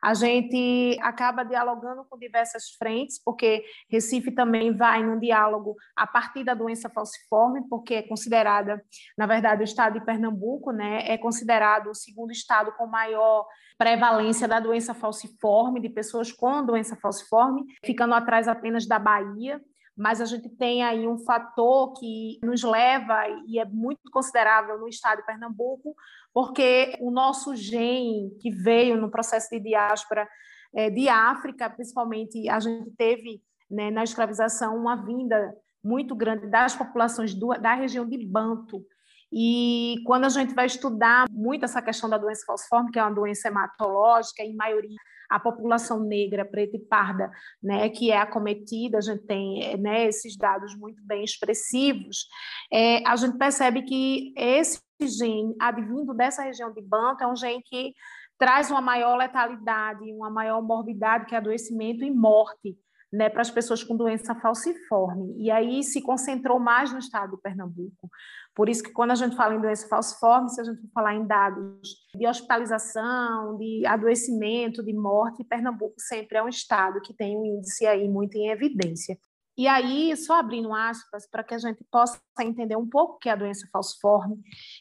[0.06, 6.44] a gente acaba dialogando com diversas frentes, porque Recife também vai num diálogo a partir
[6.44, 8.80] da doença falciforme, porque é considerada,
[9.18, 14.46] na verdade, o estado de Pernambuco, né, é considerado o segundo estado com maior prevalência
[14.46, 19.60] da doença falciforme, de pessoas com doença falciforme, ficando atrás apenas da Bahia
[19.96, 24.88] mas a gente tem aí um fator que nos leva, e é muito considerável no
[24.88, 25.94] estado de Pernambuco,
[26.34, 30.28] porque o nosso gene que veio no processo de diáspora
[30.74, 33.40] é, de África, principalmente, a gente teve
[33.70, 38.84] né, na escravização uma vinda muito grande das populações do, da região de Banto,
[39.32, 43.14] e quando a gente vai estudar muito essa questão da doença falciforme, que é uma
[43.14, 44.96] doença hematológica, em maioria
[45.30, 47.30] a população negra, preta e parda,
[47.62, 52.26] né, que é acometida, a gente tem né, esses dados muito bem expressivos,
[52.72, 57.62] é, a gente percebe que esse gene advindo dessa região de Banto é um gene
[57.62, 57.94] que
[58.38, 62.76] traz uma maior letalidade, uma maior morbidade, que é adoecimento e morte
[63.16, 65.34] né, para as pessoas com doença falciforme.
[65.38, 68.10] E aí se concentrou mais no estado do Pernambuco.
[68.54, 71.14] Por isso que quando a gente fala em doença falciforme, se a gente for falar
[71.14, 71.80] em dados
[72.14, 77.86] de hospitalização, de adoecimento, de morte, Pernambuco sempre é um estado que tem um índice
[77.86, 79.18] aí muito em evidência.
[79.58, 83.30] E aí, só abrindo aspas, para que a gente possa entender um pouco o que
[83.30, 84.36] é a doença falciforme,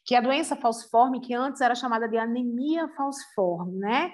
[0.06, 4.12] que a doença falciforme, que antes era chamada de anemia falciforme, né?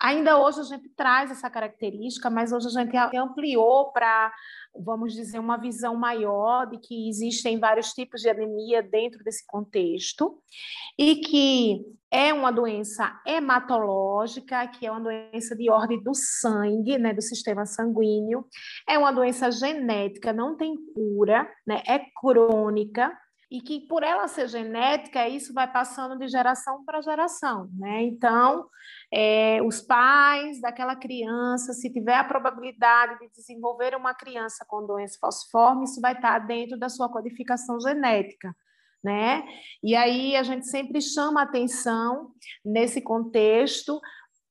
[0.00, 4.30] Ainda hoje a gente traz essa característica, mas hoje a gente ampliou para,
[4.78, 10.38] vamos dizer, uma visão maior de que existem vários tipos de anemia dentro desse contexto
[10.98, 17.14] e que é uma doença hematológica, que é uma doença de ordem do sangue, né,
[17.14, 18.46] do sistema sanguíneo,
[18.88, 23.12] é uma doença genética, não tem cura, né, é crônica,
[23.50, 28.02] e que por ela ser genética, isso vai passando de geração para geração, né?
[28.02, 28.68] Então,
[29.12, 35.18] é, os pais daquela criança, se tiver a probabilidade de desenvolver uma criança com doença
[35.20, 38.54] falciforme, isso vai estar dentro da sua codificação genética.
[39.04, 39.44] Né?
[39.84, 42.32] E aí a gente sempre chama atenção
[42.64, 44.00] nesse contexto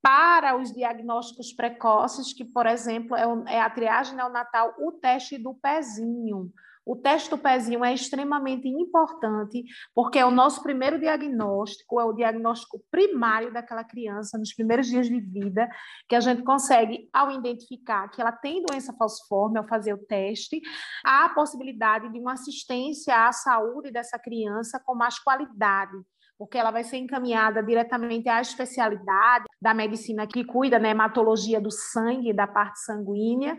[0.02, 5.54] para os diagnósticos precoces, que, por exemplo, é, é a triagem neonatal, o teste do
[5.56, 6.54] pezinho.
[6.86, 9.64] O teste do pezinho é extremamente importante,
[9.94, 15.08] porque é o nosso primeiro diagnóstico, é o diagnóstico primário daquela criança nos primeiros dias
[15.08, 15.68] de vida,
[16.08, 20.62] que a gente consegue, ao identificar que ela tem doença falciforme, ao fazer o teste,
[21.04, 25.96] há a possibilidade de uma assistência à saúde dessa criança com mais qualidade
[26.38, 31.62] porque ela vai ser encaminhada diretamente à especialidade da medicina que cuida da né, hematologia
[31.62, 33.56] do sangue, da parte sanguínea,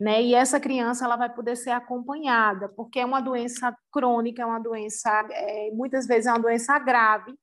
[0.00, 0.22] né?
[0.22, 4.60] E essa criança ela vai poder ser acompanhada, porque é uma doença crônica, é uma
[4.60, 7.34] doença, é, muitas vezes é uma doença grave,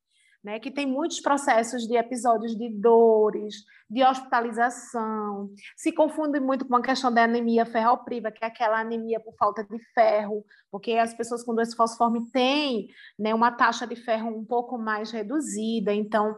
[0.44, 6.76] né, que tem muitos processos de episódios de dores, de hospitalização, se confunde muito com
[6.76, 11.14] a questão da anemia ferropriva, que é aquela anemia por falta de ferro, porque as
[11.14, 12.88] pessoas com doença falciforme têm
[13.20, 16.36] né, uma taxa de ferro um pouco mais reduzida, então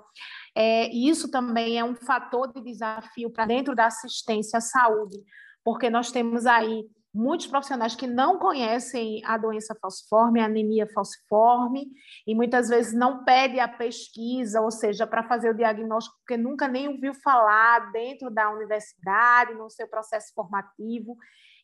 [0.55, 5.17] é, isso também é um fator de desafio para dentro da assistência à saúde,
[5.63, 11.85] porque nós temos aí muitos profissionais que não conhecem a doença falciforme, a anemia falciforme,
[12.25, 16.67] e muitas vezes não pedem a pesquisa, ou seja, para fazer o diagnóstico, porque nunca
[16.67, 21.15] nem ouviu falar dentro da universidade, no seu processo formativo.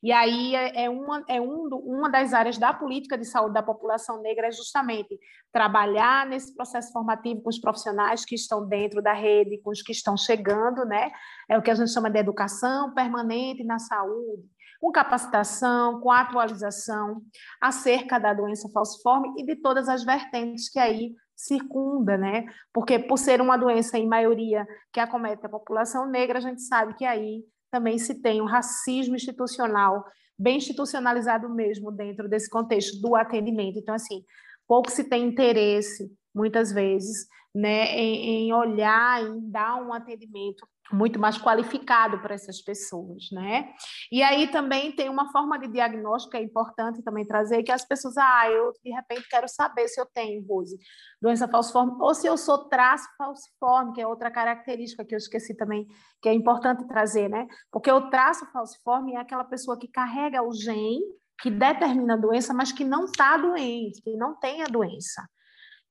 [0.02, 3.64] E aí é, é uma, é um, uma das áreas da política de saúde da
[3.64, 5.20] população negra é justamente
[5.52, 9.92] trabalhar nesse processo formativo com os profissionais que estão dentro da rede, com os que
[9.92, 11.12] estão chegando, né?
[11.50, 14.44] É o que a gente chama de educação permanente na saúde,
[14.80, 17.22] com capacitação, com atualização
[17.62, 22.46] acerca da doença falciforme e de todas as vertentes que aí circunda, né?
[22.74, 26.94] Porque por ser uma doença em maioria que acomete a população negra, a gente sabe
[26.94, 30.06] que aí também se tem um racismo institucional,
[30.38, 33.78] bem institucionalizado mesmo dentro desse contexto do atendimento.
[33.78, 34.24] Então, assim,
[34.68, 41.20] pouco se tem interesse, muitas vezes, né, em, em olhar, em dar um atendimento muito
[41.20, 43.72] mais qualificado para essas pessoas, né?
[44.12, 47.86] E aí também tem uma forma de diagnóstico que é importante também trazer, que as
[47.86, 50.78] pessoas, ah, eu de repente quero saber se eu tenho, Rose,
[51.22, 55.56] doença falciforme, ou se eu sou traço falciforme, que é outra característica que eu esqueci
[55.56, 55.88] também,
[56.22, 57.48] que é importante trazer, né?
[57.72, 61.02] Porque o traço falciforme é aquela pessoa que carrega o gene
[61.42, 65.24] que determina a doença, mas que não está doente, que não tem a doença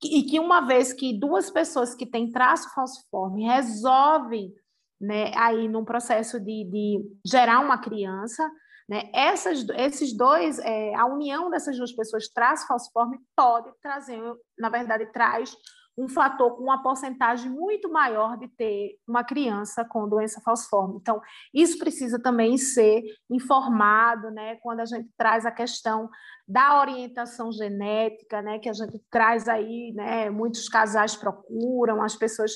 [0.01, 4.53] e que uma vez que duas pessoas que têm traço falciforme resolvem
[4.99, 8.49] né, aí num processo de, de gerar uma criança,
[8.87, 14.19] né, essas, esses dois, é, a união dessas duas pessoas traz falciforme pode trazer,
[14.57, 15.55] na verdade, traz
[15.99, 20.95] um fator com uma porcentagem muito maior de ter uma criança com doença falciforme.
[20.95, 21.21] Então,
[21.53, 26.09] isso precisa também ser informado, né, quando a gente traz a questão
[26.47, 32.53] da orientação genética, né, que a gente traz aí, né, muitos casais procuram, as pessoas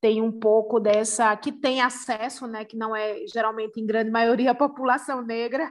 [0.00, 4.50] tem um pouco dessa, que tem acesso, né, que não é geralmente em grande maioria
[4.50, 5.70] a população negra,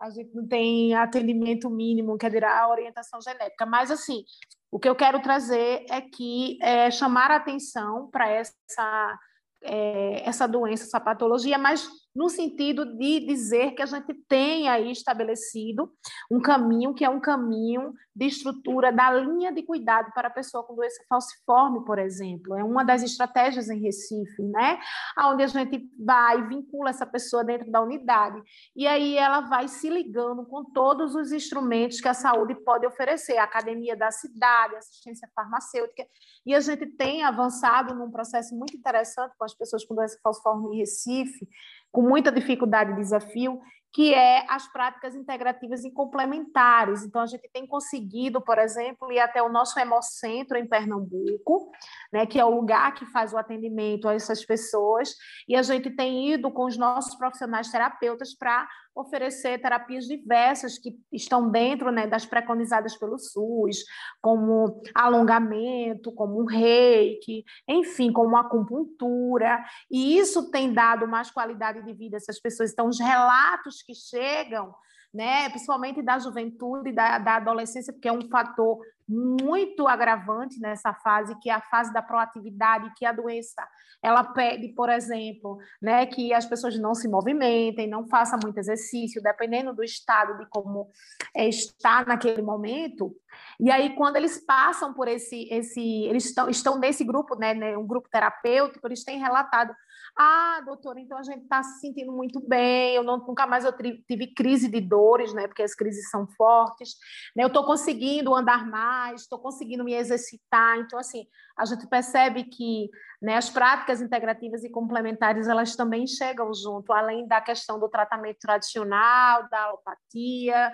[0.00, 3.66] a gente não tem atendimento mínimo, quer dizer, a orientação genética.
[3.66, 4.22] Mas, assim,
[4.70, 9.18] o que eu quero trazer é que é chamar a atenção para essa,
[9.62, 11.88] é, essa doença, essa patologia, mas
[12.18, 15.88] no sentido de dizer que a gente tem aí estabelecido
[16.28, 20.64] um caminho que é um caminho de estrutura da linha de cuidado para a pessoa
[20.64, 22.56] com doença falciforme, por exemplo.
[22.56, 24.80] É uma das estratégias em Recife, né?
[25.16, 28.42] Onde a gente vai vincula essa pessoa dentro da unidade
[28.74, 33.38] e aí ela vai se ligando com todos os instrumentos que a saúde pode oferecer,
[33.38, 36.04] a academia da cidade, assistência farmacêutica,
[36.44, 40.74] e a gente tem avançado num processo muito interessante com as pessoas com doença falciforme
[40.74, 41.48] em Recife,
[41.90, 43.60] com muita dificuldade e desafio,
[43.92, 47.02] que é as práticas integrativas e complementares.
[47.02, 51.70] Então, a gente tem conseguido, por exemplo, ir até o nosso Hemocentro em Pernambuco,
[52.12, 55.14] né, que é o lugar que faz o atendimento a essas pessoas,
[55.48, 60.98] e a gente tem ido com os nossos profissionais terapeutas para oferecer terapias diversas que
[61.12, 63.84] estão dentro né, das preconizadas pelo SUS,
[64.20, 71.92] como alongamento, como um reiki, enfim, como acupuntura, e isso tem dado mais qualidade de
[71.92, 72.72] vida a essas pessoas.
[72.72, 74.74] Então, os relatos que chegam
[75.12, 78.78] né, principalmente da juventude e da, da adolescência, porque é um fator
[79.08, 83.66] muito agravante nessa fase, que é a fase da proatividade, que a doença
[84.02, 89.22] ela pede, por exemplo, né, que as pessoas não se movimentem, não façam muito exercício,
[89.22, 90.90] dependendo do estado de como
[91.34, 93.16] é, está naquele momento.
[93.58, 97.78] E aí, quando eles passam por esse, esse eles estão, estão nesse grupo, né, né
[97.78, 99.74] um grupo terapêutico, eles têm relatado
[100.20, 103.72] ah, doutora, então a gente está se sentindo muito bem, eu não, nunca mais eu
[103.72, 105.46] tive crise de dores, né?
[105.46, 106.96] Porque as crises são fortes,
[107.36, 107.44] né?
[107.44, 110.76] Eu estou conseguindo andar mais, estou conseguindo me exercitar.
[110.78, 111.24] Então, assim,
[111.56, 112.90] a gente percebe que
[113.22, 118.38] né, as práticas integrativas e complementares, elas também chegam junto, além da questão do tratamento
[118.40, 120.72] tradicional, da alopatia,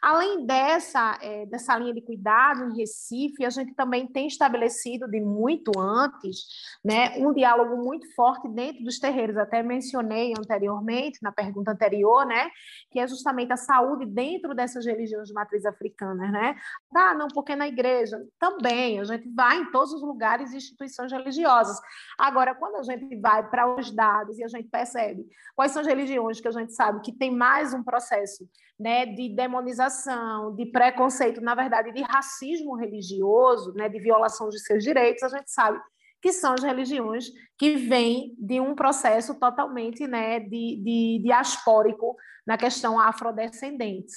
[0.00, 5.20] Além dessa, é, dessa linha de cuidado em Recife, a gente também tem estabelecido de
[5.20, 6.46] muito antes
[6.84, 9.36] né, um diálogo muito forte dentro dos terreiros.
[9.36, 12.50] Até mencionei anteriormente, na pergunta anterior, né,
[12.90, 16.30] que é justamente a saúde dentro dessas religiões de matriz africana.
[16.30, 16.56] Né?
[16.94, 21.12] Ah, não, porque na igreja também, a gente vai em todos os lugares e instituições
[21.12, 21.78] religiosas.
[22.18, 25.86] Agora, quando a gente vai para os dados e a gente percebe quais são as
[25.86, 28.48] religiões que a gente sabe que tem mais um processo
[28.80, 34.82] né, de demonização, de preconceito, na verdade, de racismo religioso, né, de violação de seus
[34.82, 35.78] direitos, a gente sabe
[36.22, 37.26] que são as religiões
[37.58, 42.16] que vêm de um processo totalmente né, de, de diaspórico
[42.46, 44.14] na questão afrodescendentes.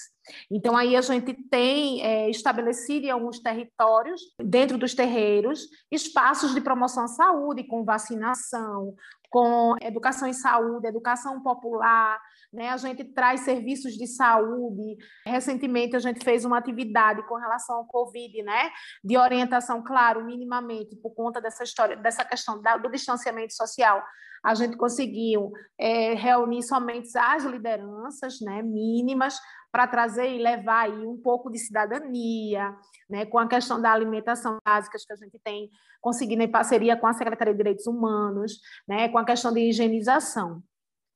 [0.49, 6.61] Então, aí a gente tem é, estabelecido em alguns territórios, dentro dos terreiros, espaços de
[6.61, 8.95] promoção à saúde, com vacinação,
[9.29, 12.19] com educação em saúde, educação popular,
[12.53, 12.69] né?
[12.69, 14.97] A gente traz serviços de saúde.
[15.25, 18.69] Recentemente a gente fez uma atividade com relação ao Covid, né?
[19.03, 24.03] De orientação, claro, minimamente, por conta dessa história, dessa questão do distanciamento social.
[24.43, 28.61] A gente conseguiu é, reunir somente as lideranças, né?
[28.61, 29.39] Mínimas
[29.71, 32.75] para trazer e levar aí um pouco de cidadania,
[33.09, 35.67] né, com a questão da alimentação básica que a gente tem
[35.99, 40.61] conseguido em parceria com a Secretaria de Direitos Humanos, né, com a questão de higienização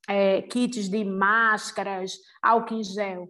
[0.08, 3.30] é, kits de máscaras, álcool em gel.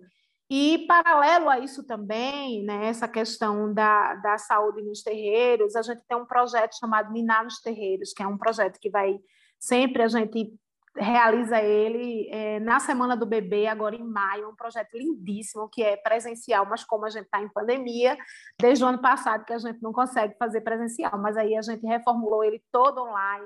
[0.49, 6.01] E, paralelo a isso também, né, essa questão da, da saúde nos terreiros, a gente
[6.07, 9.19] tem um projeto chamado Minar nos Terreiros, que é um projeto que vai
[9.59, 10.53] sempre a gente
[10.95, 15.95] realiza ele é, na Semana do Bebê, agora em maio, um projeto lindíssimo, que é
[15.95, 18.17] presencial, mas como a gente está em pandemia,
[18.59, 21.85] desde o ano passado que a gente não consegue fazer presencial, mas aí a gente
[21.85, 23.45] reformulou ele todo online,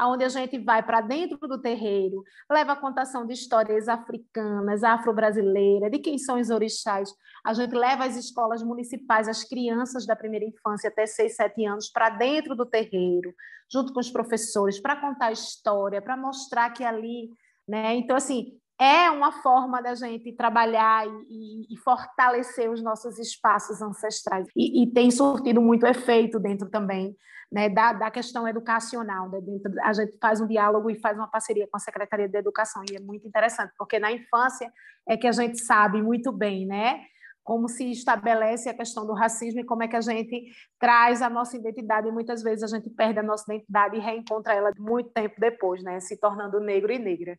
[0.00, 5.90] aonde a gente vai para dentro do terreiro, leva a contação de histórias africanas, afro-brasileiras,
[5.90, 7.12] de quem são os orixás.
[7.44, 11.90] A gente leva as escolas municipais, as crianças da primeira infância até 6, 7 anos
[11.90, 13.34] para dentro do terreiro,
[13.70, 17.28] junto com os professores, para contar a história, para mostrar que ali,
[17.68, 17.94] né?
[17.94, 24.48] Então assim, é uma forma da gente trabalhar e, e, fortalecer os nossos espaços ancestrais.
[24.56, 27.14] E, e, tem surtido muito efeito dentro também
[27.52, 29.28] né, da, da questão educacional.
[29.28, 32.38] Né, dentro, a gente faz um diálogo e faz uma parceria com a Secretaria de
[32.38, 34.72] Educação, e é muito interessante, porque na infância
[35.06, 37.02] é que a gente sabe muito bem, né?
[37.42, 41.28] Como se estabelece a questão do racismo e como é que a gente traz a
[41.28, 45.10] nossa identidade, e muitas vezes a gente perde a nossa identidade e reencontra ela muito
[45.10, 46.00] tempo depois, né?
[46.00, 47.36] Se tornando negro e negra.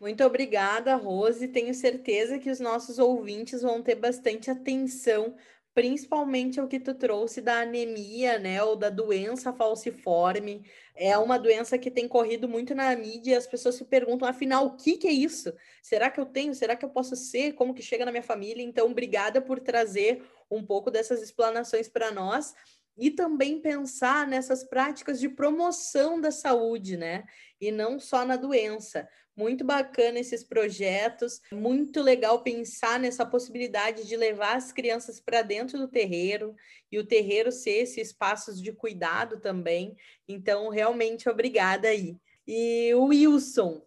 [0.00, 1.46] Muito obrigada, Rose.
[1.48, 5.36] Tenho certeza que os nossos ouvintes vão ter bastante atenção
[5.72, 10.64] principalmente ao que tu trouxe da anemia, né, ou da doença falciforme.
[10.96, 14.66] É uma doença que tem corrido muito na mídia e as pessoas se perguntam, afinal,
[14.66, 15.52] o que, que é isso?
[15.82, 16.54] Será que eu tenho?
[16.54, 17.52] Será que eu posso ser?
[17.52, 18.62] Como que chega na minha família?
[18.62, 22.52] Então, obrigada por trazer um pouco dessas explanações para nós
[23.00, 27.24] e também pensar nessas práticas de promoção da saúde, né?
[27.58, 29.08] E não só na doença.
[29.34, 35.78] Muito bacana esses projetos, muito legal pensar nessa possibilidade de levar as crianças para dentro
[35.78, 36.54] do terreiro
[36.92, 39.96] e o terreiro ser esses espaços de cuidado também.
[40.28, 42.18] Então, realmente obrigada aí.
[42.46, 43.80] E o Wilson,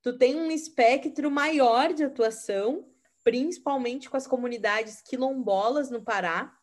[0.00, 2.86] tu tem um espectro maior de atuação,
[3.24, 6.56] principalmente com as comunidades quilombolas no Pará.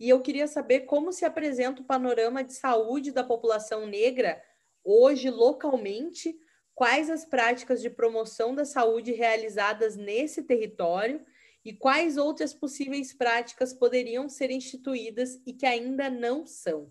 [0.00, 4.42] E eu queria saber como se apresenta o panorama de saúde da população negra
[4.82, 6.34] hoje localmente.
[6.74, 11.20] Quais as práticas de promoção da saúde realizadas nesse território?
[11.62, 16.90] E quais outras possíveis práticas poderiam ser instituídas e que ainda não são?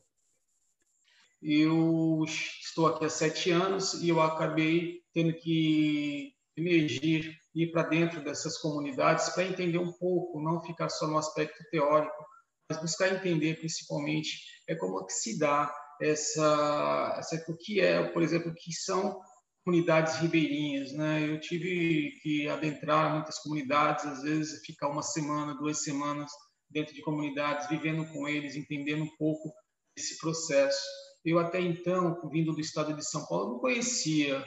[1.41, 8.23] Eu estou aqui há sete anos e eu acabei tendo que emergir, ir para dentro
[8.23, 12.28] dessas comunidades para entender um pouco, não ficar só no aspecto teórico,
[12.69, 18.21] mas buscar entender principalmente é como que se dá essa, essa o que é, por
[18.21, 19.19] exemplo, o que são
[19.65, 21.27] comunidades ribeirinhas, né?
[21.27, 26.31] Eu tive que adentrar muitas comunidades, às vezes ficar uma semana, duas semanas
[26.69, 29.51] dentro de comunidades, vivendo com eles, entendendo um pouco
[29.97, 30.81] esse processo.
[31.25, 34.45] Eu até então, vindo do estado de São Paulo, não conhecia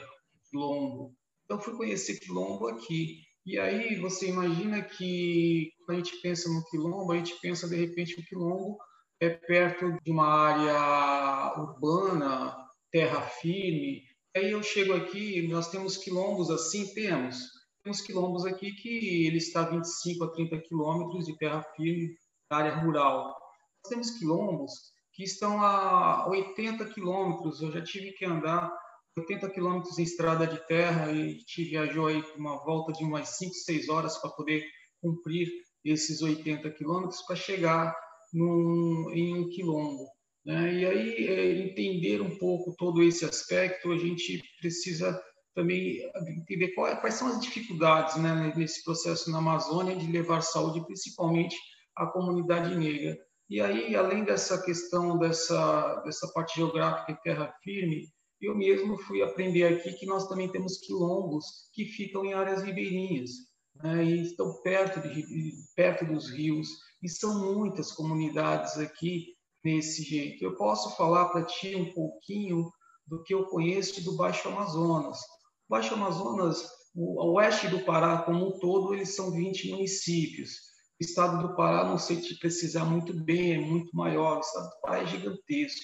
[0.49, 1.13] Quilombo.
[1.45, 3.19] Então fui conhecer Quilombo aqui.
[3.45, 7.75] E aí você imagina que quando a gente pensa no Quilombo, a gente pensa de
[7.75, 8.77] repente o Quilombo
[9.19, 12.55] é perto de uma área urbana,
[12.91, 14.03] terra firme,
[14.35, 17.37] Aí eu chego aqui, nós temos quilombos assim, temos.
[17.83, 22.15] Temos quilombos aqui que ele está a 25 a 30 quilômetros de terra firme,
[22.49, 23.25] área rural.
[23.25, 24.71] Nós temos quilombos
[25.13, 27.61] que estão a 80 quilômetros.
[27.61, 28.75] Eu já tive que andar
[29.15, 33.53] 80 quilômetros em estrada de terra e gente viajou aí uma volta de umas 5,
[33.53, 34.65] 6 horas para poder
[34.99, 35.47] cumprir
[35.83, 37.95] esses 80 quilômetros para chegar
[38.33, 40.07] num, em um quilombo.
[40.45, 40.73] Né?
[40.73, 45.21] E aí, é, entender um pouco todo esse aspecto, a gente precisa
[45.55, 45.99] também
[46.39, 51.55] entender qual, quais são as dificuldades né, nesse processo na Amazônia de levar saúde, principalmente
[51.95, 53.17] à comunidade negra.
[53.49, 58.07] E aí, além dessa questão dessa, dessa parte geográfica e terra firme,
[58.41, 63.31] eu mesmo fui aprender aqui que nós também temos quilombos que ficam em áreas ribeirinhas,
[63.75, 66.67] né, e estão perto, de, perto dos rios,
[67.01, 70.43] e são muitas comunidades aqui nesse jeito.
[70.43, 72.71] Eu posso falar para ti um pouquinho
[73.07, 75.17] do que eu conheço do Baixo Amazonas.
[75.17, 76.63] O Baixo Amazonas,
[76.95, 80.51] o oeste do Pará como um todo, eles são 20 municípios.
[80.99, 84.37] O estado do Pará, não sei te precisar muito bem, é muito maior.
[84.37, 85.81] O estado do Pará é gigantesco.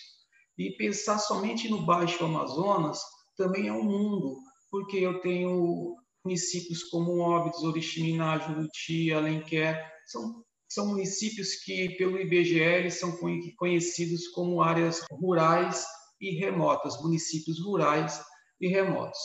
[0.57, 2.99] E pensar somente no Baixo Amazonas
[3.37, 4.37] também é um mundo,
[4.69, 5.95] porque eu tenho
[6.29, 13.17] municípios como Óbidos, Oriximiná, Juruti, Alenquer, são são municípios que, pelo IBGE, são
[13.57, 15.83] conhecidos como áreas rurais
[16.21, 18.21] e remotas, municípios rurais
[18.61, 19.17] e remotos.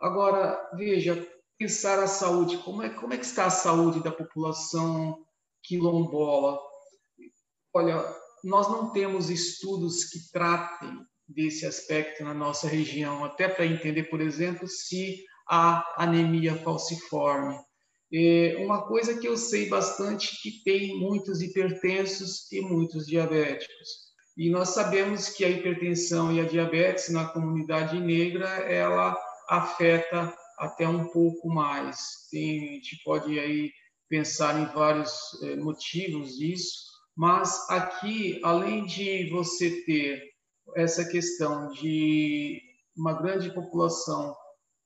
[0.00, 1.24] Agora, veja,
[1.56, 5.24] pensar a saúde, como é, como é que está a saúde da população
[5.62, 6.58] quilombola?
[7.72, 8.04] Olha,
[8.42, 14.20] nós não temos estudos que tratem desse aspecto na nossa região, até para entender, por
[14.20, 17.56] exemplo, se há anemia falciforme,
[18.12, 24.04] é uma coisa que eu sei bastante que tem muitos hipertensos e muitos diabéticos.
[24.36, 29.16] E nós sabemos que a hipertensão e a diabetes na comunidade negra, ela
[29.48, 32.28] afeta até um pouco mais.
[32.30, 33.72] Tem, a gente pode aí
[34.08, 36.72] pensar em vários é, motivos disso,
[37.16, 40.22] mas aqui, além de você ter
[40.76, 42.60] essa questão de
[42.96, 44.34] uma grande população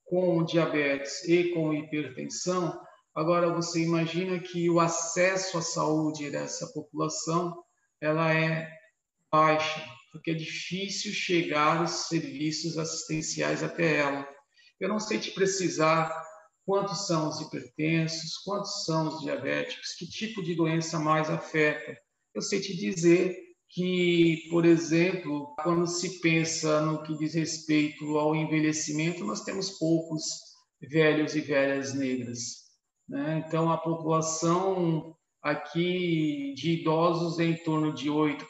[0.09, 2.79] com diabetes e com hipertensão,
[3.19, 7.61] Agora, você imagina que o acesso à saúde dessa população
[7.99, 8.71] ela é
[9.29, 14.27] baixa, porque é difícil chegar os serviços assistenciais até ela.
[14.79, 16.09] Eu não sei te precisar
[16.65, 21.97] quantos são os hipertensos, quantos são os diabéticos, que tipo de doença mais afeta.
[22.33, 23.37] Eu sei te dizer
[23.69, 30.23] que, por exemplo, quando se pensa no que diz respeito ao envelhecimento, nós temos poucos
[30.81, 32.69] velhos e velhas negras.
[33.07, 33.43] Né?
[33.45, 38.43] Então, a população aqui de idosos é em torno de 8%,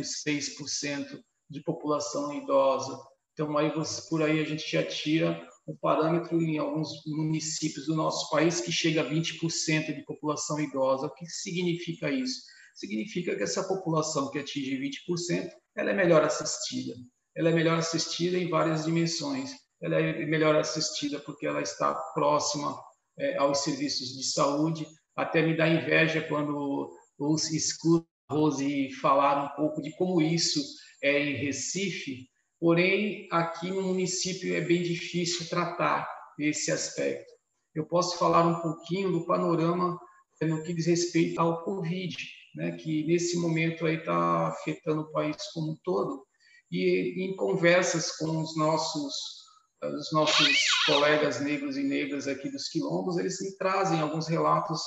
[0.00, 2.98] 6% de população idosa.
[3.32, 7.94] Então, aí você, por aí a gente já tira um parâmetro em alguns municípios do
[7.94, 11.06] nosso país que chega a 20% de população idosa.
[11.06, 12.42] O que significa isso?
[12.74, 16.94] Significa que essa população que atinge 20%, ela é melhor assistida.
[17.36, 19.50] Ela é melhor assistida em várias dimensões.
[19.82, 22.78] Ela é melhor assistida porque ela está próxima
[23.18, 24.86] é, aos serviços de saúde.
[25.16, 30.60] Até me dá inveja quando os escuto a Rose falar um pouco de como isso
[31.02, 36.08] é em Recife, porém, aqui no município é bem difícil tratar
[36.38, 37.30] esse aspecto.
[37.74, 39.98] Eu posso falar um pouquinho do panorama
[40.42, 42.16] no que diz respeito ao Covid,
[42.54, 46.24] né, que nesse momento aí está afetando o país como um todo,
[46.70, 49.40] e em conversas com os nossos
[49.82, 54.82] os nossos colegas negros e negras aqui dos quilombos, eles me trazem alguns relatos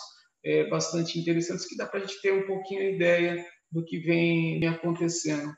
[0.46, 4.00] é, bastante interessantes que dá para a gente ter um pouquinho a ideia do que
[4.00, 5.52] vem acontecendo.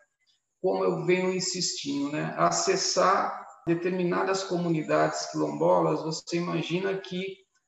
[0.61, 2.33] Como eu venho insistindo, né?
[2.37, 7.23] acessar determinadas comunidades quilombolas, você imagina que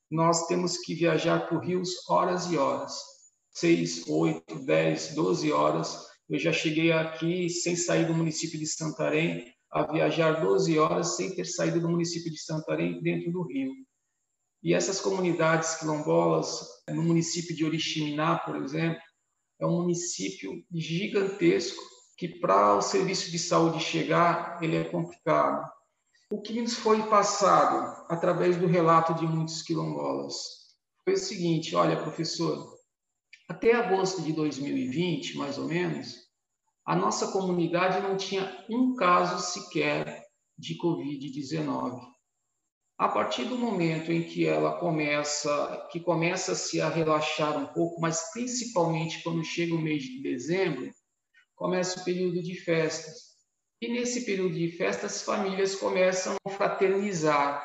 [0.10, 2.94] nós temos que viajar por rios horas e horas.
[3.60, 6.06] Seis, oito, dez, doze horas.
[6.30, 11.34] Eu já cheguei aqui sem sair do município de Santarém, a viajar 12 horas sem
[11.36, 13.72] ter saído do município de Santarém dentro do rio.
[14.62, 19.02] E essas comunidades quilombolas, no município de Oriximiná, por exemplo,
[19.60, 21.82] é um município gigantesco
[22.16, 25.68] que para o serviço de saúde chegar, ele é complicado.
[26.30, 30.36] O que nos foi passado através do relato de muitos quilombolas
[31.04, 32.77] foi o seguinte: olha, professor,
[33.48, 36.28] até agosto de 2020, mais ou menos,
[36.86, 40.26] a nossa comunidade não tinha um caso sequer
[40.58, 42.00] de Covid-19.
[42.98, 48.02] A partir do momento em que ela começa, que começa -se a relaxar um pouco,
[48.02, 50.92] mas principalmente quando chega o mês de dezembro,
[51.56, 53.28] começa o período de festas.
[53.80, 57.64] E nesse período de festas, as famílias começam a fraternizar.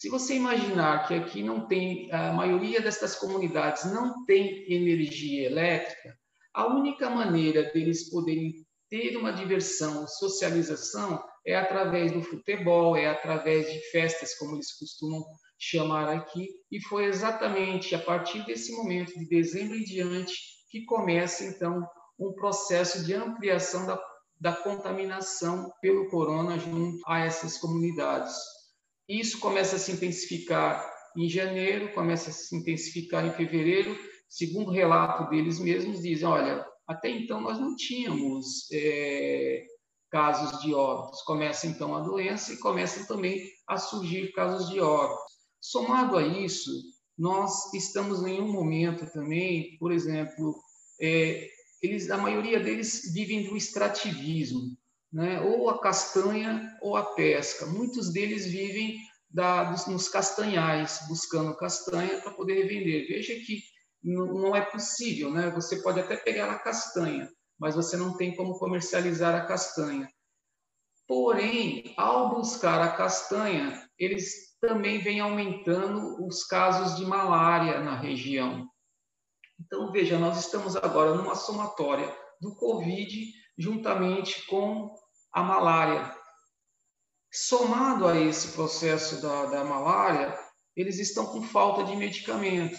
[0.00, 6.18] Se você imaginar que aqui não tem, a maioria destas comunidades não tem energia elétrica,
[6.54, 8.54] a única maneira deles poderem
[8.88, 15.22] ter uma diversão, socialização, é através do futebol, é através de festas, como eles costumam
[15.58, 16.48] chamar aqui.
[16.72, 20.32] E foi exatamente a partir desse momento, de dezembro em diante,
[20.70, 21.86] que começa, então,
[22.18, 24.00] um processo de ampliação da
[24.40, 28.34] da contaminação pelo corona junto a essas comunidades.
[29.10, 33.98] Isso começa a se intensificar em janeiro, começa a se intensificar em fevereiro.
[34.28, 39.64] Segundo relato deles mesmos, dizem: olha, até então nós não tínhamos é,
[40.08, 41.22] casos de óbitos.
[41.22, 45.40] Começa então a doença e começam também a surgir casos de óbitos.
[45.60, 46.70] Somado a isso,
[47.18, 50.54] nós estamos em um momento também, por exemplo,
[51.00, 51.48] é,
[51.82, 54.76] eles, a maioria deles vivem do extrativismo,
[55.12, 55.40] né?
[55.40, 57.66] ou a castanha ou a pesca.
[57.66, 58.98] Muitos deles vivem
[59.28, 63.06] da, dos, nos castanhais, buscando castanha para poder vender.
[63.06, 63.62] Veja que
[64.02, 65.50] não, é possível, né?
[65.50, 70.08] Você pode até pegar a castanha, mas você não tem como comercializar a castanha.
[71.06, 78.68] Porém, ao buscar a castanha, eles também vêm aumentando os casos de malária na região.
[79.58, 84.94] Então, veja, nós estamos agora numa somatória do Covid juntamente com
[85.32, 86.16] a malária.
[87.30, 90.36] Somado a esse processo da, da malária,
[90.74, 92.78] eles estão com falta de medicamento.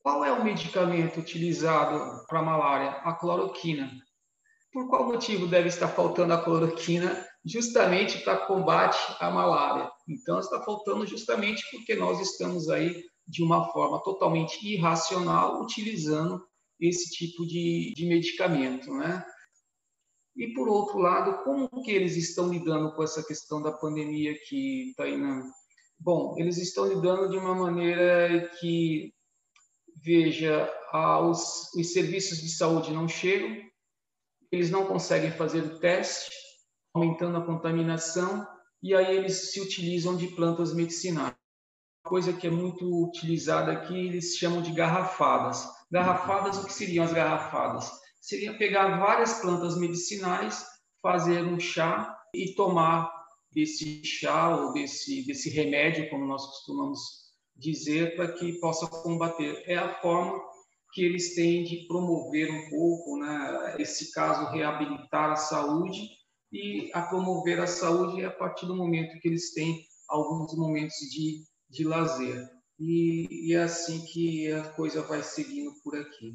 [0.00, 2.90] Qual é o medicamento utilizado para a malária?
[3.02, 3.90] A cloroquina.
[4.72, 7.26] Por qual motivo deve estar faltando a cloroquina?
[7.44, 9.90] Justamente para combate à malária.
[10.08, 16.46] Então, está faltando justamente porque nós estamos aí de uma forma totalmente irracional, utilizando
[16.80, 19.24] esse tipo de, de medicamento, né?
[20.36, 24.92] E por outro lado, como que eles estão lidando com essa questão da pandemia aqui,
[24.96, 25.42] Tainan?
[25.98, 29.14] Bom, eles estão lidando de uma maneira que,
[30.02, 30.68] veja,
[31.22, 33.56] os, os serviços de saúde não chegam,
[34.50, 36.32] eles não conseguem fazer o teste,
[36.92, 38.46] aumentando a contaminação,
[38.82, 41.34] e aí eles se utilizam de plantas medicinais
[42.04, 45.66] coisa que é muito utilizada aqui, eles chamam de garrafadas.
[45.90, 47.90] Garrafadas, o que seriam as garrafadas?
[48.24, 50.64] Seria pegar várias plantas medicinais,
[51.02, 53.12] fazer um chá e tomar
[53.52, 56.98] desse chá ou desse, desse remédio, como nós costumamos
[57.56, 59.62] dizer, para que possa combater.
[59.66, 60.40] É a forma
[60.92, 66.08] que eles têm de promover um pouco, né, esse caso, reabilitar a saúde
[66.52, 71.44] e a promover a saúde a partir do momento que eles têm alguns momentos de
[71.74, 72.48] de lazer.
[72.78, 76.34] E, e é assim que a coisa vai seguindo por aqui.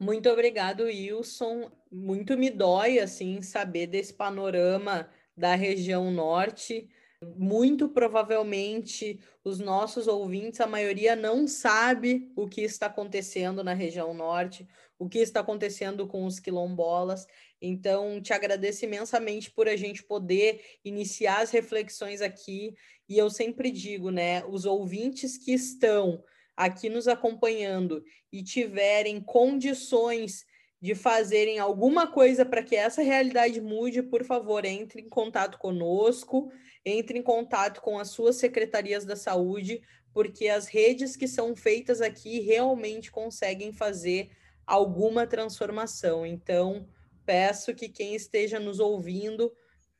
[0.00, 1.70] Muito obrigado, Wilson.
[1.90, 6.88] Muito me dói assim saber desse panorama da região norte.
[7.36, 14.14] Muito provavelmente os nossos ouvintes, a maioria não sabe o que está acontecendo na região
[14.14, 17.26] norte, o que está acontecendo com os quilombolas.
[17.60, 22.76] Então, te agradeço imensamente por a gente poder iniciar as reflexões aqui.
[23.08, 26.22] E eu sempre digo, né, os ouvintes que estão
[26.58, 28.02] aqui nos acompanhando
[28.32, 30.44] e tiverem condições
[30.82, 36.50] de fazerem alguma coisa para que essa realidade mude, por favor, entre em contato conosco,
[36.84, 39.80] entre em contato com as suas secretarias da saúde,
[40.12, 44.28] porque as redes que são feitas aqui realmente conseguem fazer
[44.66, 46.26] alguma transformação.
[46.26, 46.88] Então,
[47.24, 49.52] peço que quem esteja nos ouvindo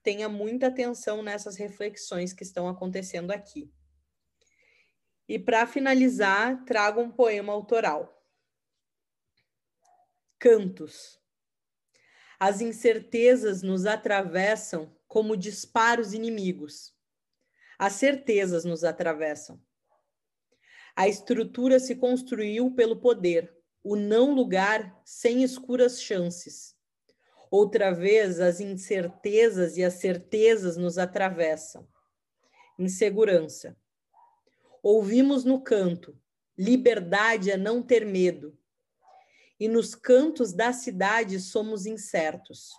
[0.02, 3.70] tenha muita atenção nessas reflexões que estão acontecendo aqui.
[5.29, 8.24] E para finalizar, trago um poema autoral.
[10.39, 11.20] Cantos.
[12.41, 16.95] As incertezas nos atravessam como disparos inimigos.
[17.79, 19.61] As certezas nos atravessam.
[20.97, 23.55] A estrutura se construiu pelo poder,
[23.85, 26.76] o não lugar sem escuras chances.
[27.51, 31.89] Outra vez, as incertezas e as certezas nos atravessam.
[32.79, 33.76] Insegurança.
[34.83, 36.16] Ouvimos no canto:
[36.57, 38.57] liberdade é não ter medo.
[39.59, 42.70] E nos cantos da cidade somos incertos.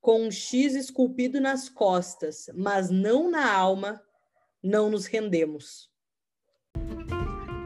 [0.00, 4.02] Com um X esculpido nas costas, mas não na alma,
[4.62, 5.90] não nos rendemos.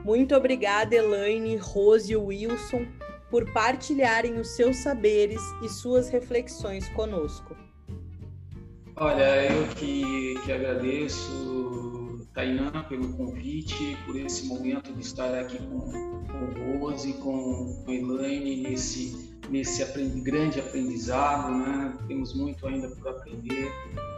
[0.04, 2.86] Muito obrigada, Elaine, Rose e Wilson,
[3.30, 7.56] por partilharem os seus saberes e suas reflexões conosco.
[8.98, 12.05] Olha, eu que, que agradeço,
[12.36, 18.58] Tainã, pelo convite, por esse momento de estar aqui com, com Rose, com, com Elaine,
[18.62, 19.82] nesse, nesse
[20.20, 21.56] grande aprendizado.
[21.56, 21.96] Né?
[22.06, 23.72] Temos muito ainda por aprender,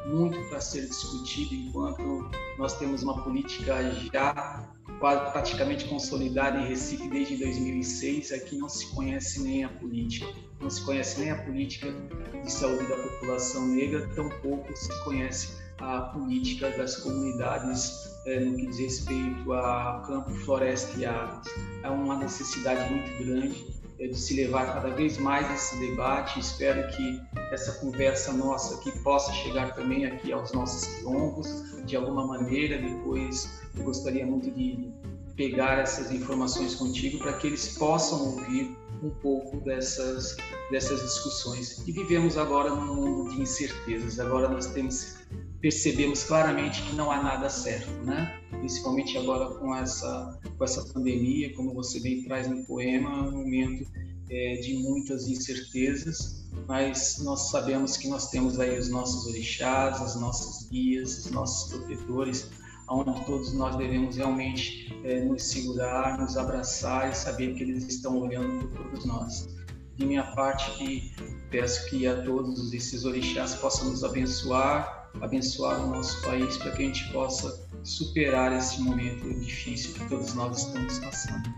[0.08, 7.08] muito para ser discutido, enquanto nós temos uma política já quase praticamente consolidada em Recife
[7.08, 8.32] desde 2006.
[8.32, 10.26] Aqui não se conhece nem a política,
[10.60, 11.94] não se conhece nem a política
[12.42, 18.66] de saúde da população negra, tampouco se conhece a política das comunidades é, no que
[18.66, 21.46] diz respeito a campo, floresta e águas.
[21.82, 23.66] É uma necessidade muito grande
[23.98, 26.40] é, de se levar cada vez mais esse debate.
[26.40, 27.20] Espero que
[27.52, 31.48] essa conversa nossa aqui possa chegar também aqui aos nossos quilombos,
[31.84, 34.92] de alguma maneira, depois eu gostaria muito de
[35.36, 40.36] pegar essas informações contigo para que eles possam ouvir um pouco dessas,
[40.70, 41.86] dessas discussões.
[41.86, 44.18] E vivemos agora num mundo de incertezas.
[44.18, 45.17] Agora nós temos
[45.60, 48.40] percebemos claramente que não há nada certo, né?
[48.50, 53.86] Principalmente agora com essa com essa pandemia, como você bem traz no poema, um momento
[54.30, 60.20] é, de muitas incertezas, mas nós sabemos que nós temos aí os nossos orixás, as
[60.20, 62.50] nossas guias, os nossos protetores,
[62.88, 68.18] onde todos nós devemos realmente é, nos segurar, nos abraçar e saber que eles estão
[68.18, 69.48] olhando por todos nós.
[69.96, 71.12] De minha parte,
[71.50, 76.82] peço que a todos esses orixás possam nos abençoar, abençoar o nosso país para que
[76.82, 81.48] a gente possa superar esse momento difícil que todos nós estamos passando.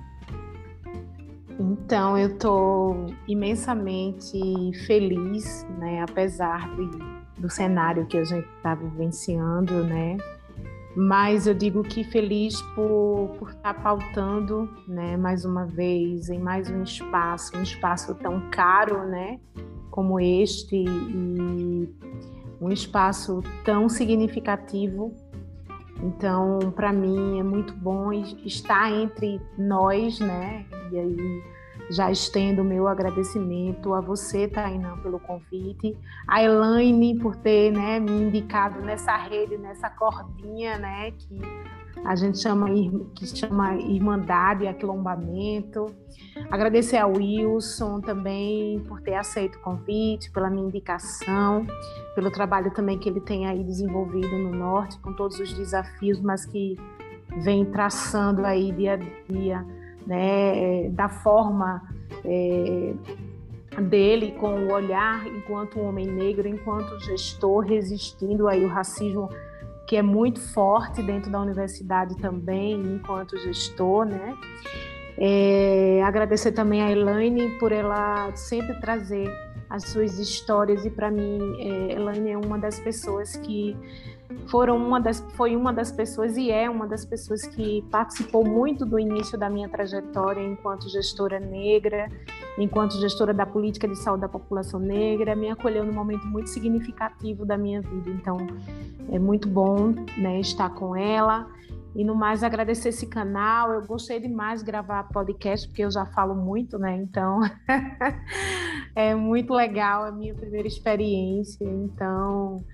[1.59, 4.41] Então, eu estou imensamente
[4.87, 6.89] feliz, né, apesar de,
[7.39, 10.17] do cenário que a gente está vivenciando, né,
[10.97, 16.39] mas eu digo que feliz por, por estar tá pautando, né, mais uma vez, em
[16.39, 19.39] mais um espaço, um espaço tão caro, né,
[19.91, 21.89] como este, e
[22.61, 25.15] um espaço tão significativo.
[26.03, 31.43] Então, para mim é muito bom estar entre nós, né, e aí
[31.91, 35.97] já estendo o meu agradecimento a você, Tainã, pelo convite,
[36.27, 41.39] a Elaine por ter né, me indicado nessa rede, nessa cordinha né, que
[42.05, 42.69] a gente chama,
[43.15, 45.87] que chama Irmandade Aquilombamento.
[46.51, 51.67] Agradecer ao Wilson também por ter aceito o convite, pela minha indicação,
[52.15, 56.47] pelo trabalho também que ele tem aí desenvolvido no Norte, com todos os desafios, mas
[56.47, 56.77] que
[57.43, 58.97] vem traçando aí dia a
[59.33, 59.67] dia
[60.07, 61.83] né, da forma
[62.25, 62.95] é,
[63.83, 69.29] dele, com o olhar enquanto um homem negro, enquanto gestor, resistindo aí o racismo
[69.91, 74.38] que é muito forte dentro da universidade também, enquanto gestor, né?
[75.18, 79.28] É, agradecer também a Elaine por ela sempre trazer
[79.68, 83.76] as suas histórias e para mim é, Elaine é uma das pessoas que
[84.47, 88.85] foram uma das, foi uma das pessoas e é uma das pessoas que participou muito
[88.85, 92.11] do início da minha trajetória enquanto gestora negra,
[92.59, 97.45] enquanto gestora da política de saúde da população negra, me acolheu num momento muito significativo
[97.45, 98.11] da minha vida.
[98.11, 98.39] Então,
[99.11, 101.47] é muito bom né, estar com ela.
[101.95, 103.72] E no mais, agradecer esse canal.
[103.72, 106.97] Eu gostei demais de gravar podcast, porque eu já falo muito, né?
[106.97, 107.41] Então,
[108.95, 111.64] é muito legal, é a minha primeira experiência.
[111.64, 112.64] Então,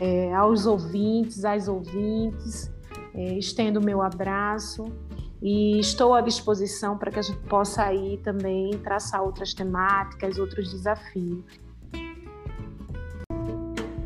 [0.00, 2.72] é, aos ouvintes, às ouvintes,
[3.14, 4.84] é, estendo o meu abraço
[5.42, 10.70] e estou à disposição para que a gente possa aí também traçar outras temáticas, outros
[10.70, 11.44] desafios.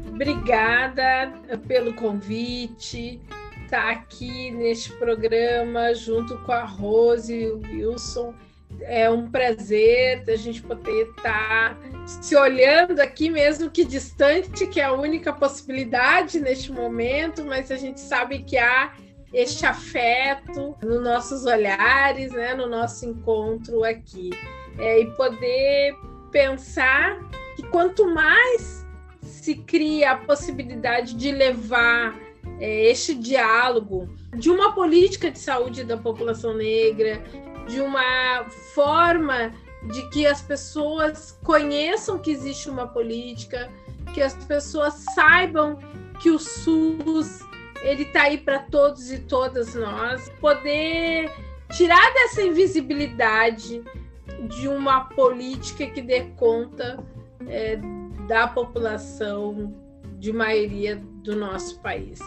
[0.09, 1.31] Obrigada
[1.69, 3.21] pelo convite,
[3.65, 8.33] estar tá aqui neste programa junto com a Rose e o Wilson
[8.81, 14.81] é um prazer a gente poder estar tá se olhando aqui, mesmo que distante, que
[14.81, 18.95] é a única possibilidade neste momento, mas a gente sabe que há
[19.33, 24.31] este afeto nos nossos olhares, né, no nosso encontro aqui.
[24.79, 25.95] É, e poder
[26.31, 27.19] pensar
[27.57, 28.87] que quanto mais
[29.23, 32.15] se cria a possibilidade de levar
[32.61, 37.23] é, este diálogo de uma política de saúde da população negra,
[37.67, 38.45] de uma
[38.75, 39.53] forma
[39.91, 43.71] de que as pessoas conheçam que existe uma política,
[44.13, 45.79] que as pessoas saibam
[46.21, 47.41] que o SUS
[47.83, 51.31] ele está aí para todos e todas nós, poder
[51.73, 53.83] tirar dessa invisibilidade
[54.49, 56.99] de uma política que dê conta
[57.49, 57.79] é,
[58.27, 59.75] da população
[60.19, 62.19] de maioria do nosso país.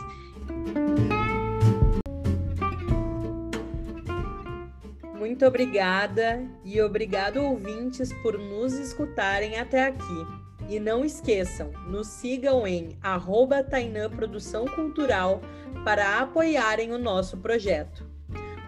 [5.20, 10.26] Muito obrigada e obrigado ouvintes por nos escutarem até aqui.
[10.70, 15.42] E não esqueçam, nos sigam em arroba Tainã Produção Cultural
[15.84, 18.08] para apoiarem o nosso projeto.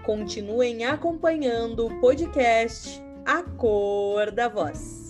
[0.03, 5.00] Continuem acompanhando o podcast A Cor da Voz.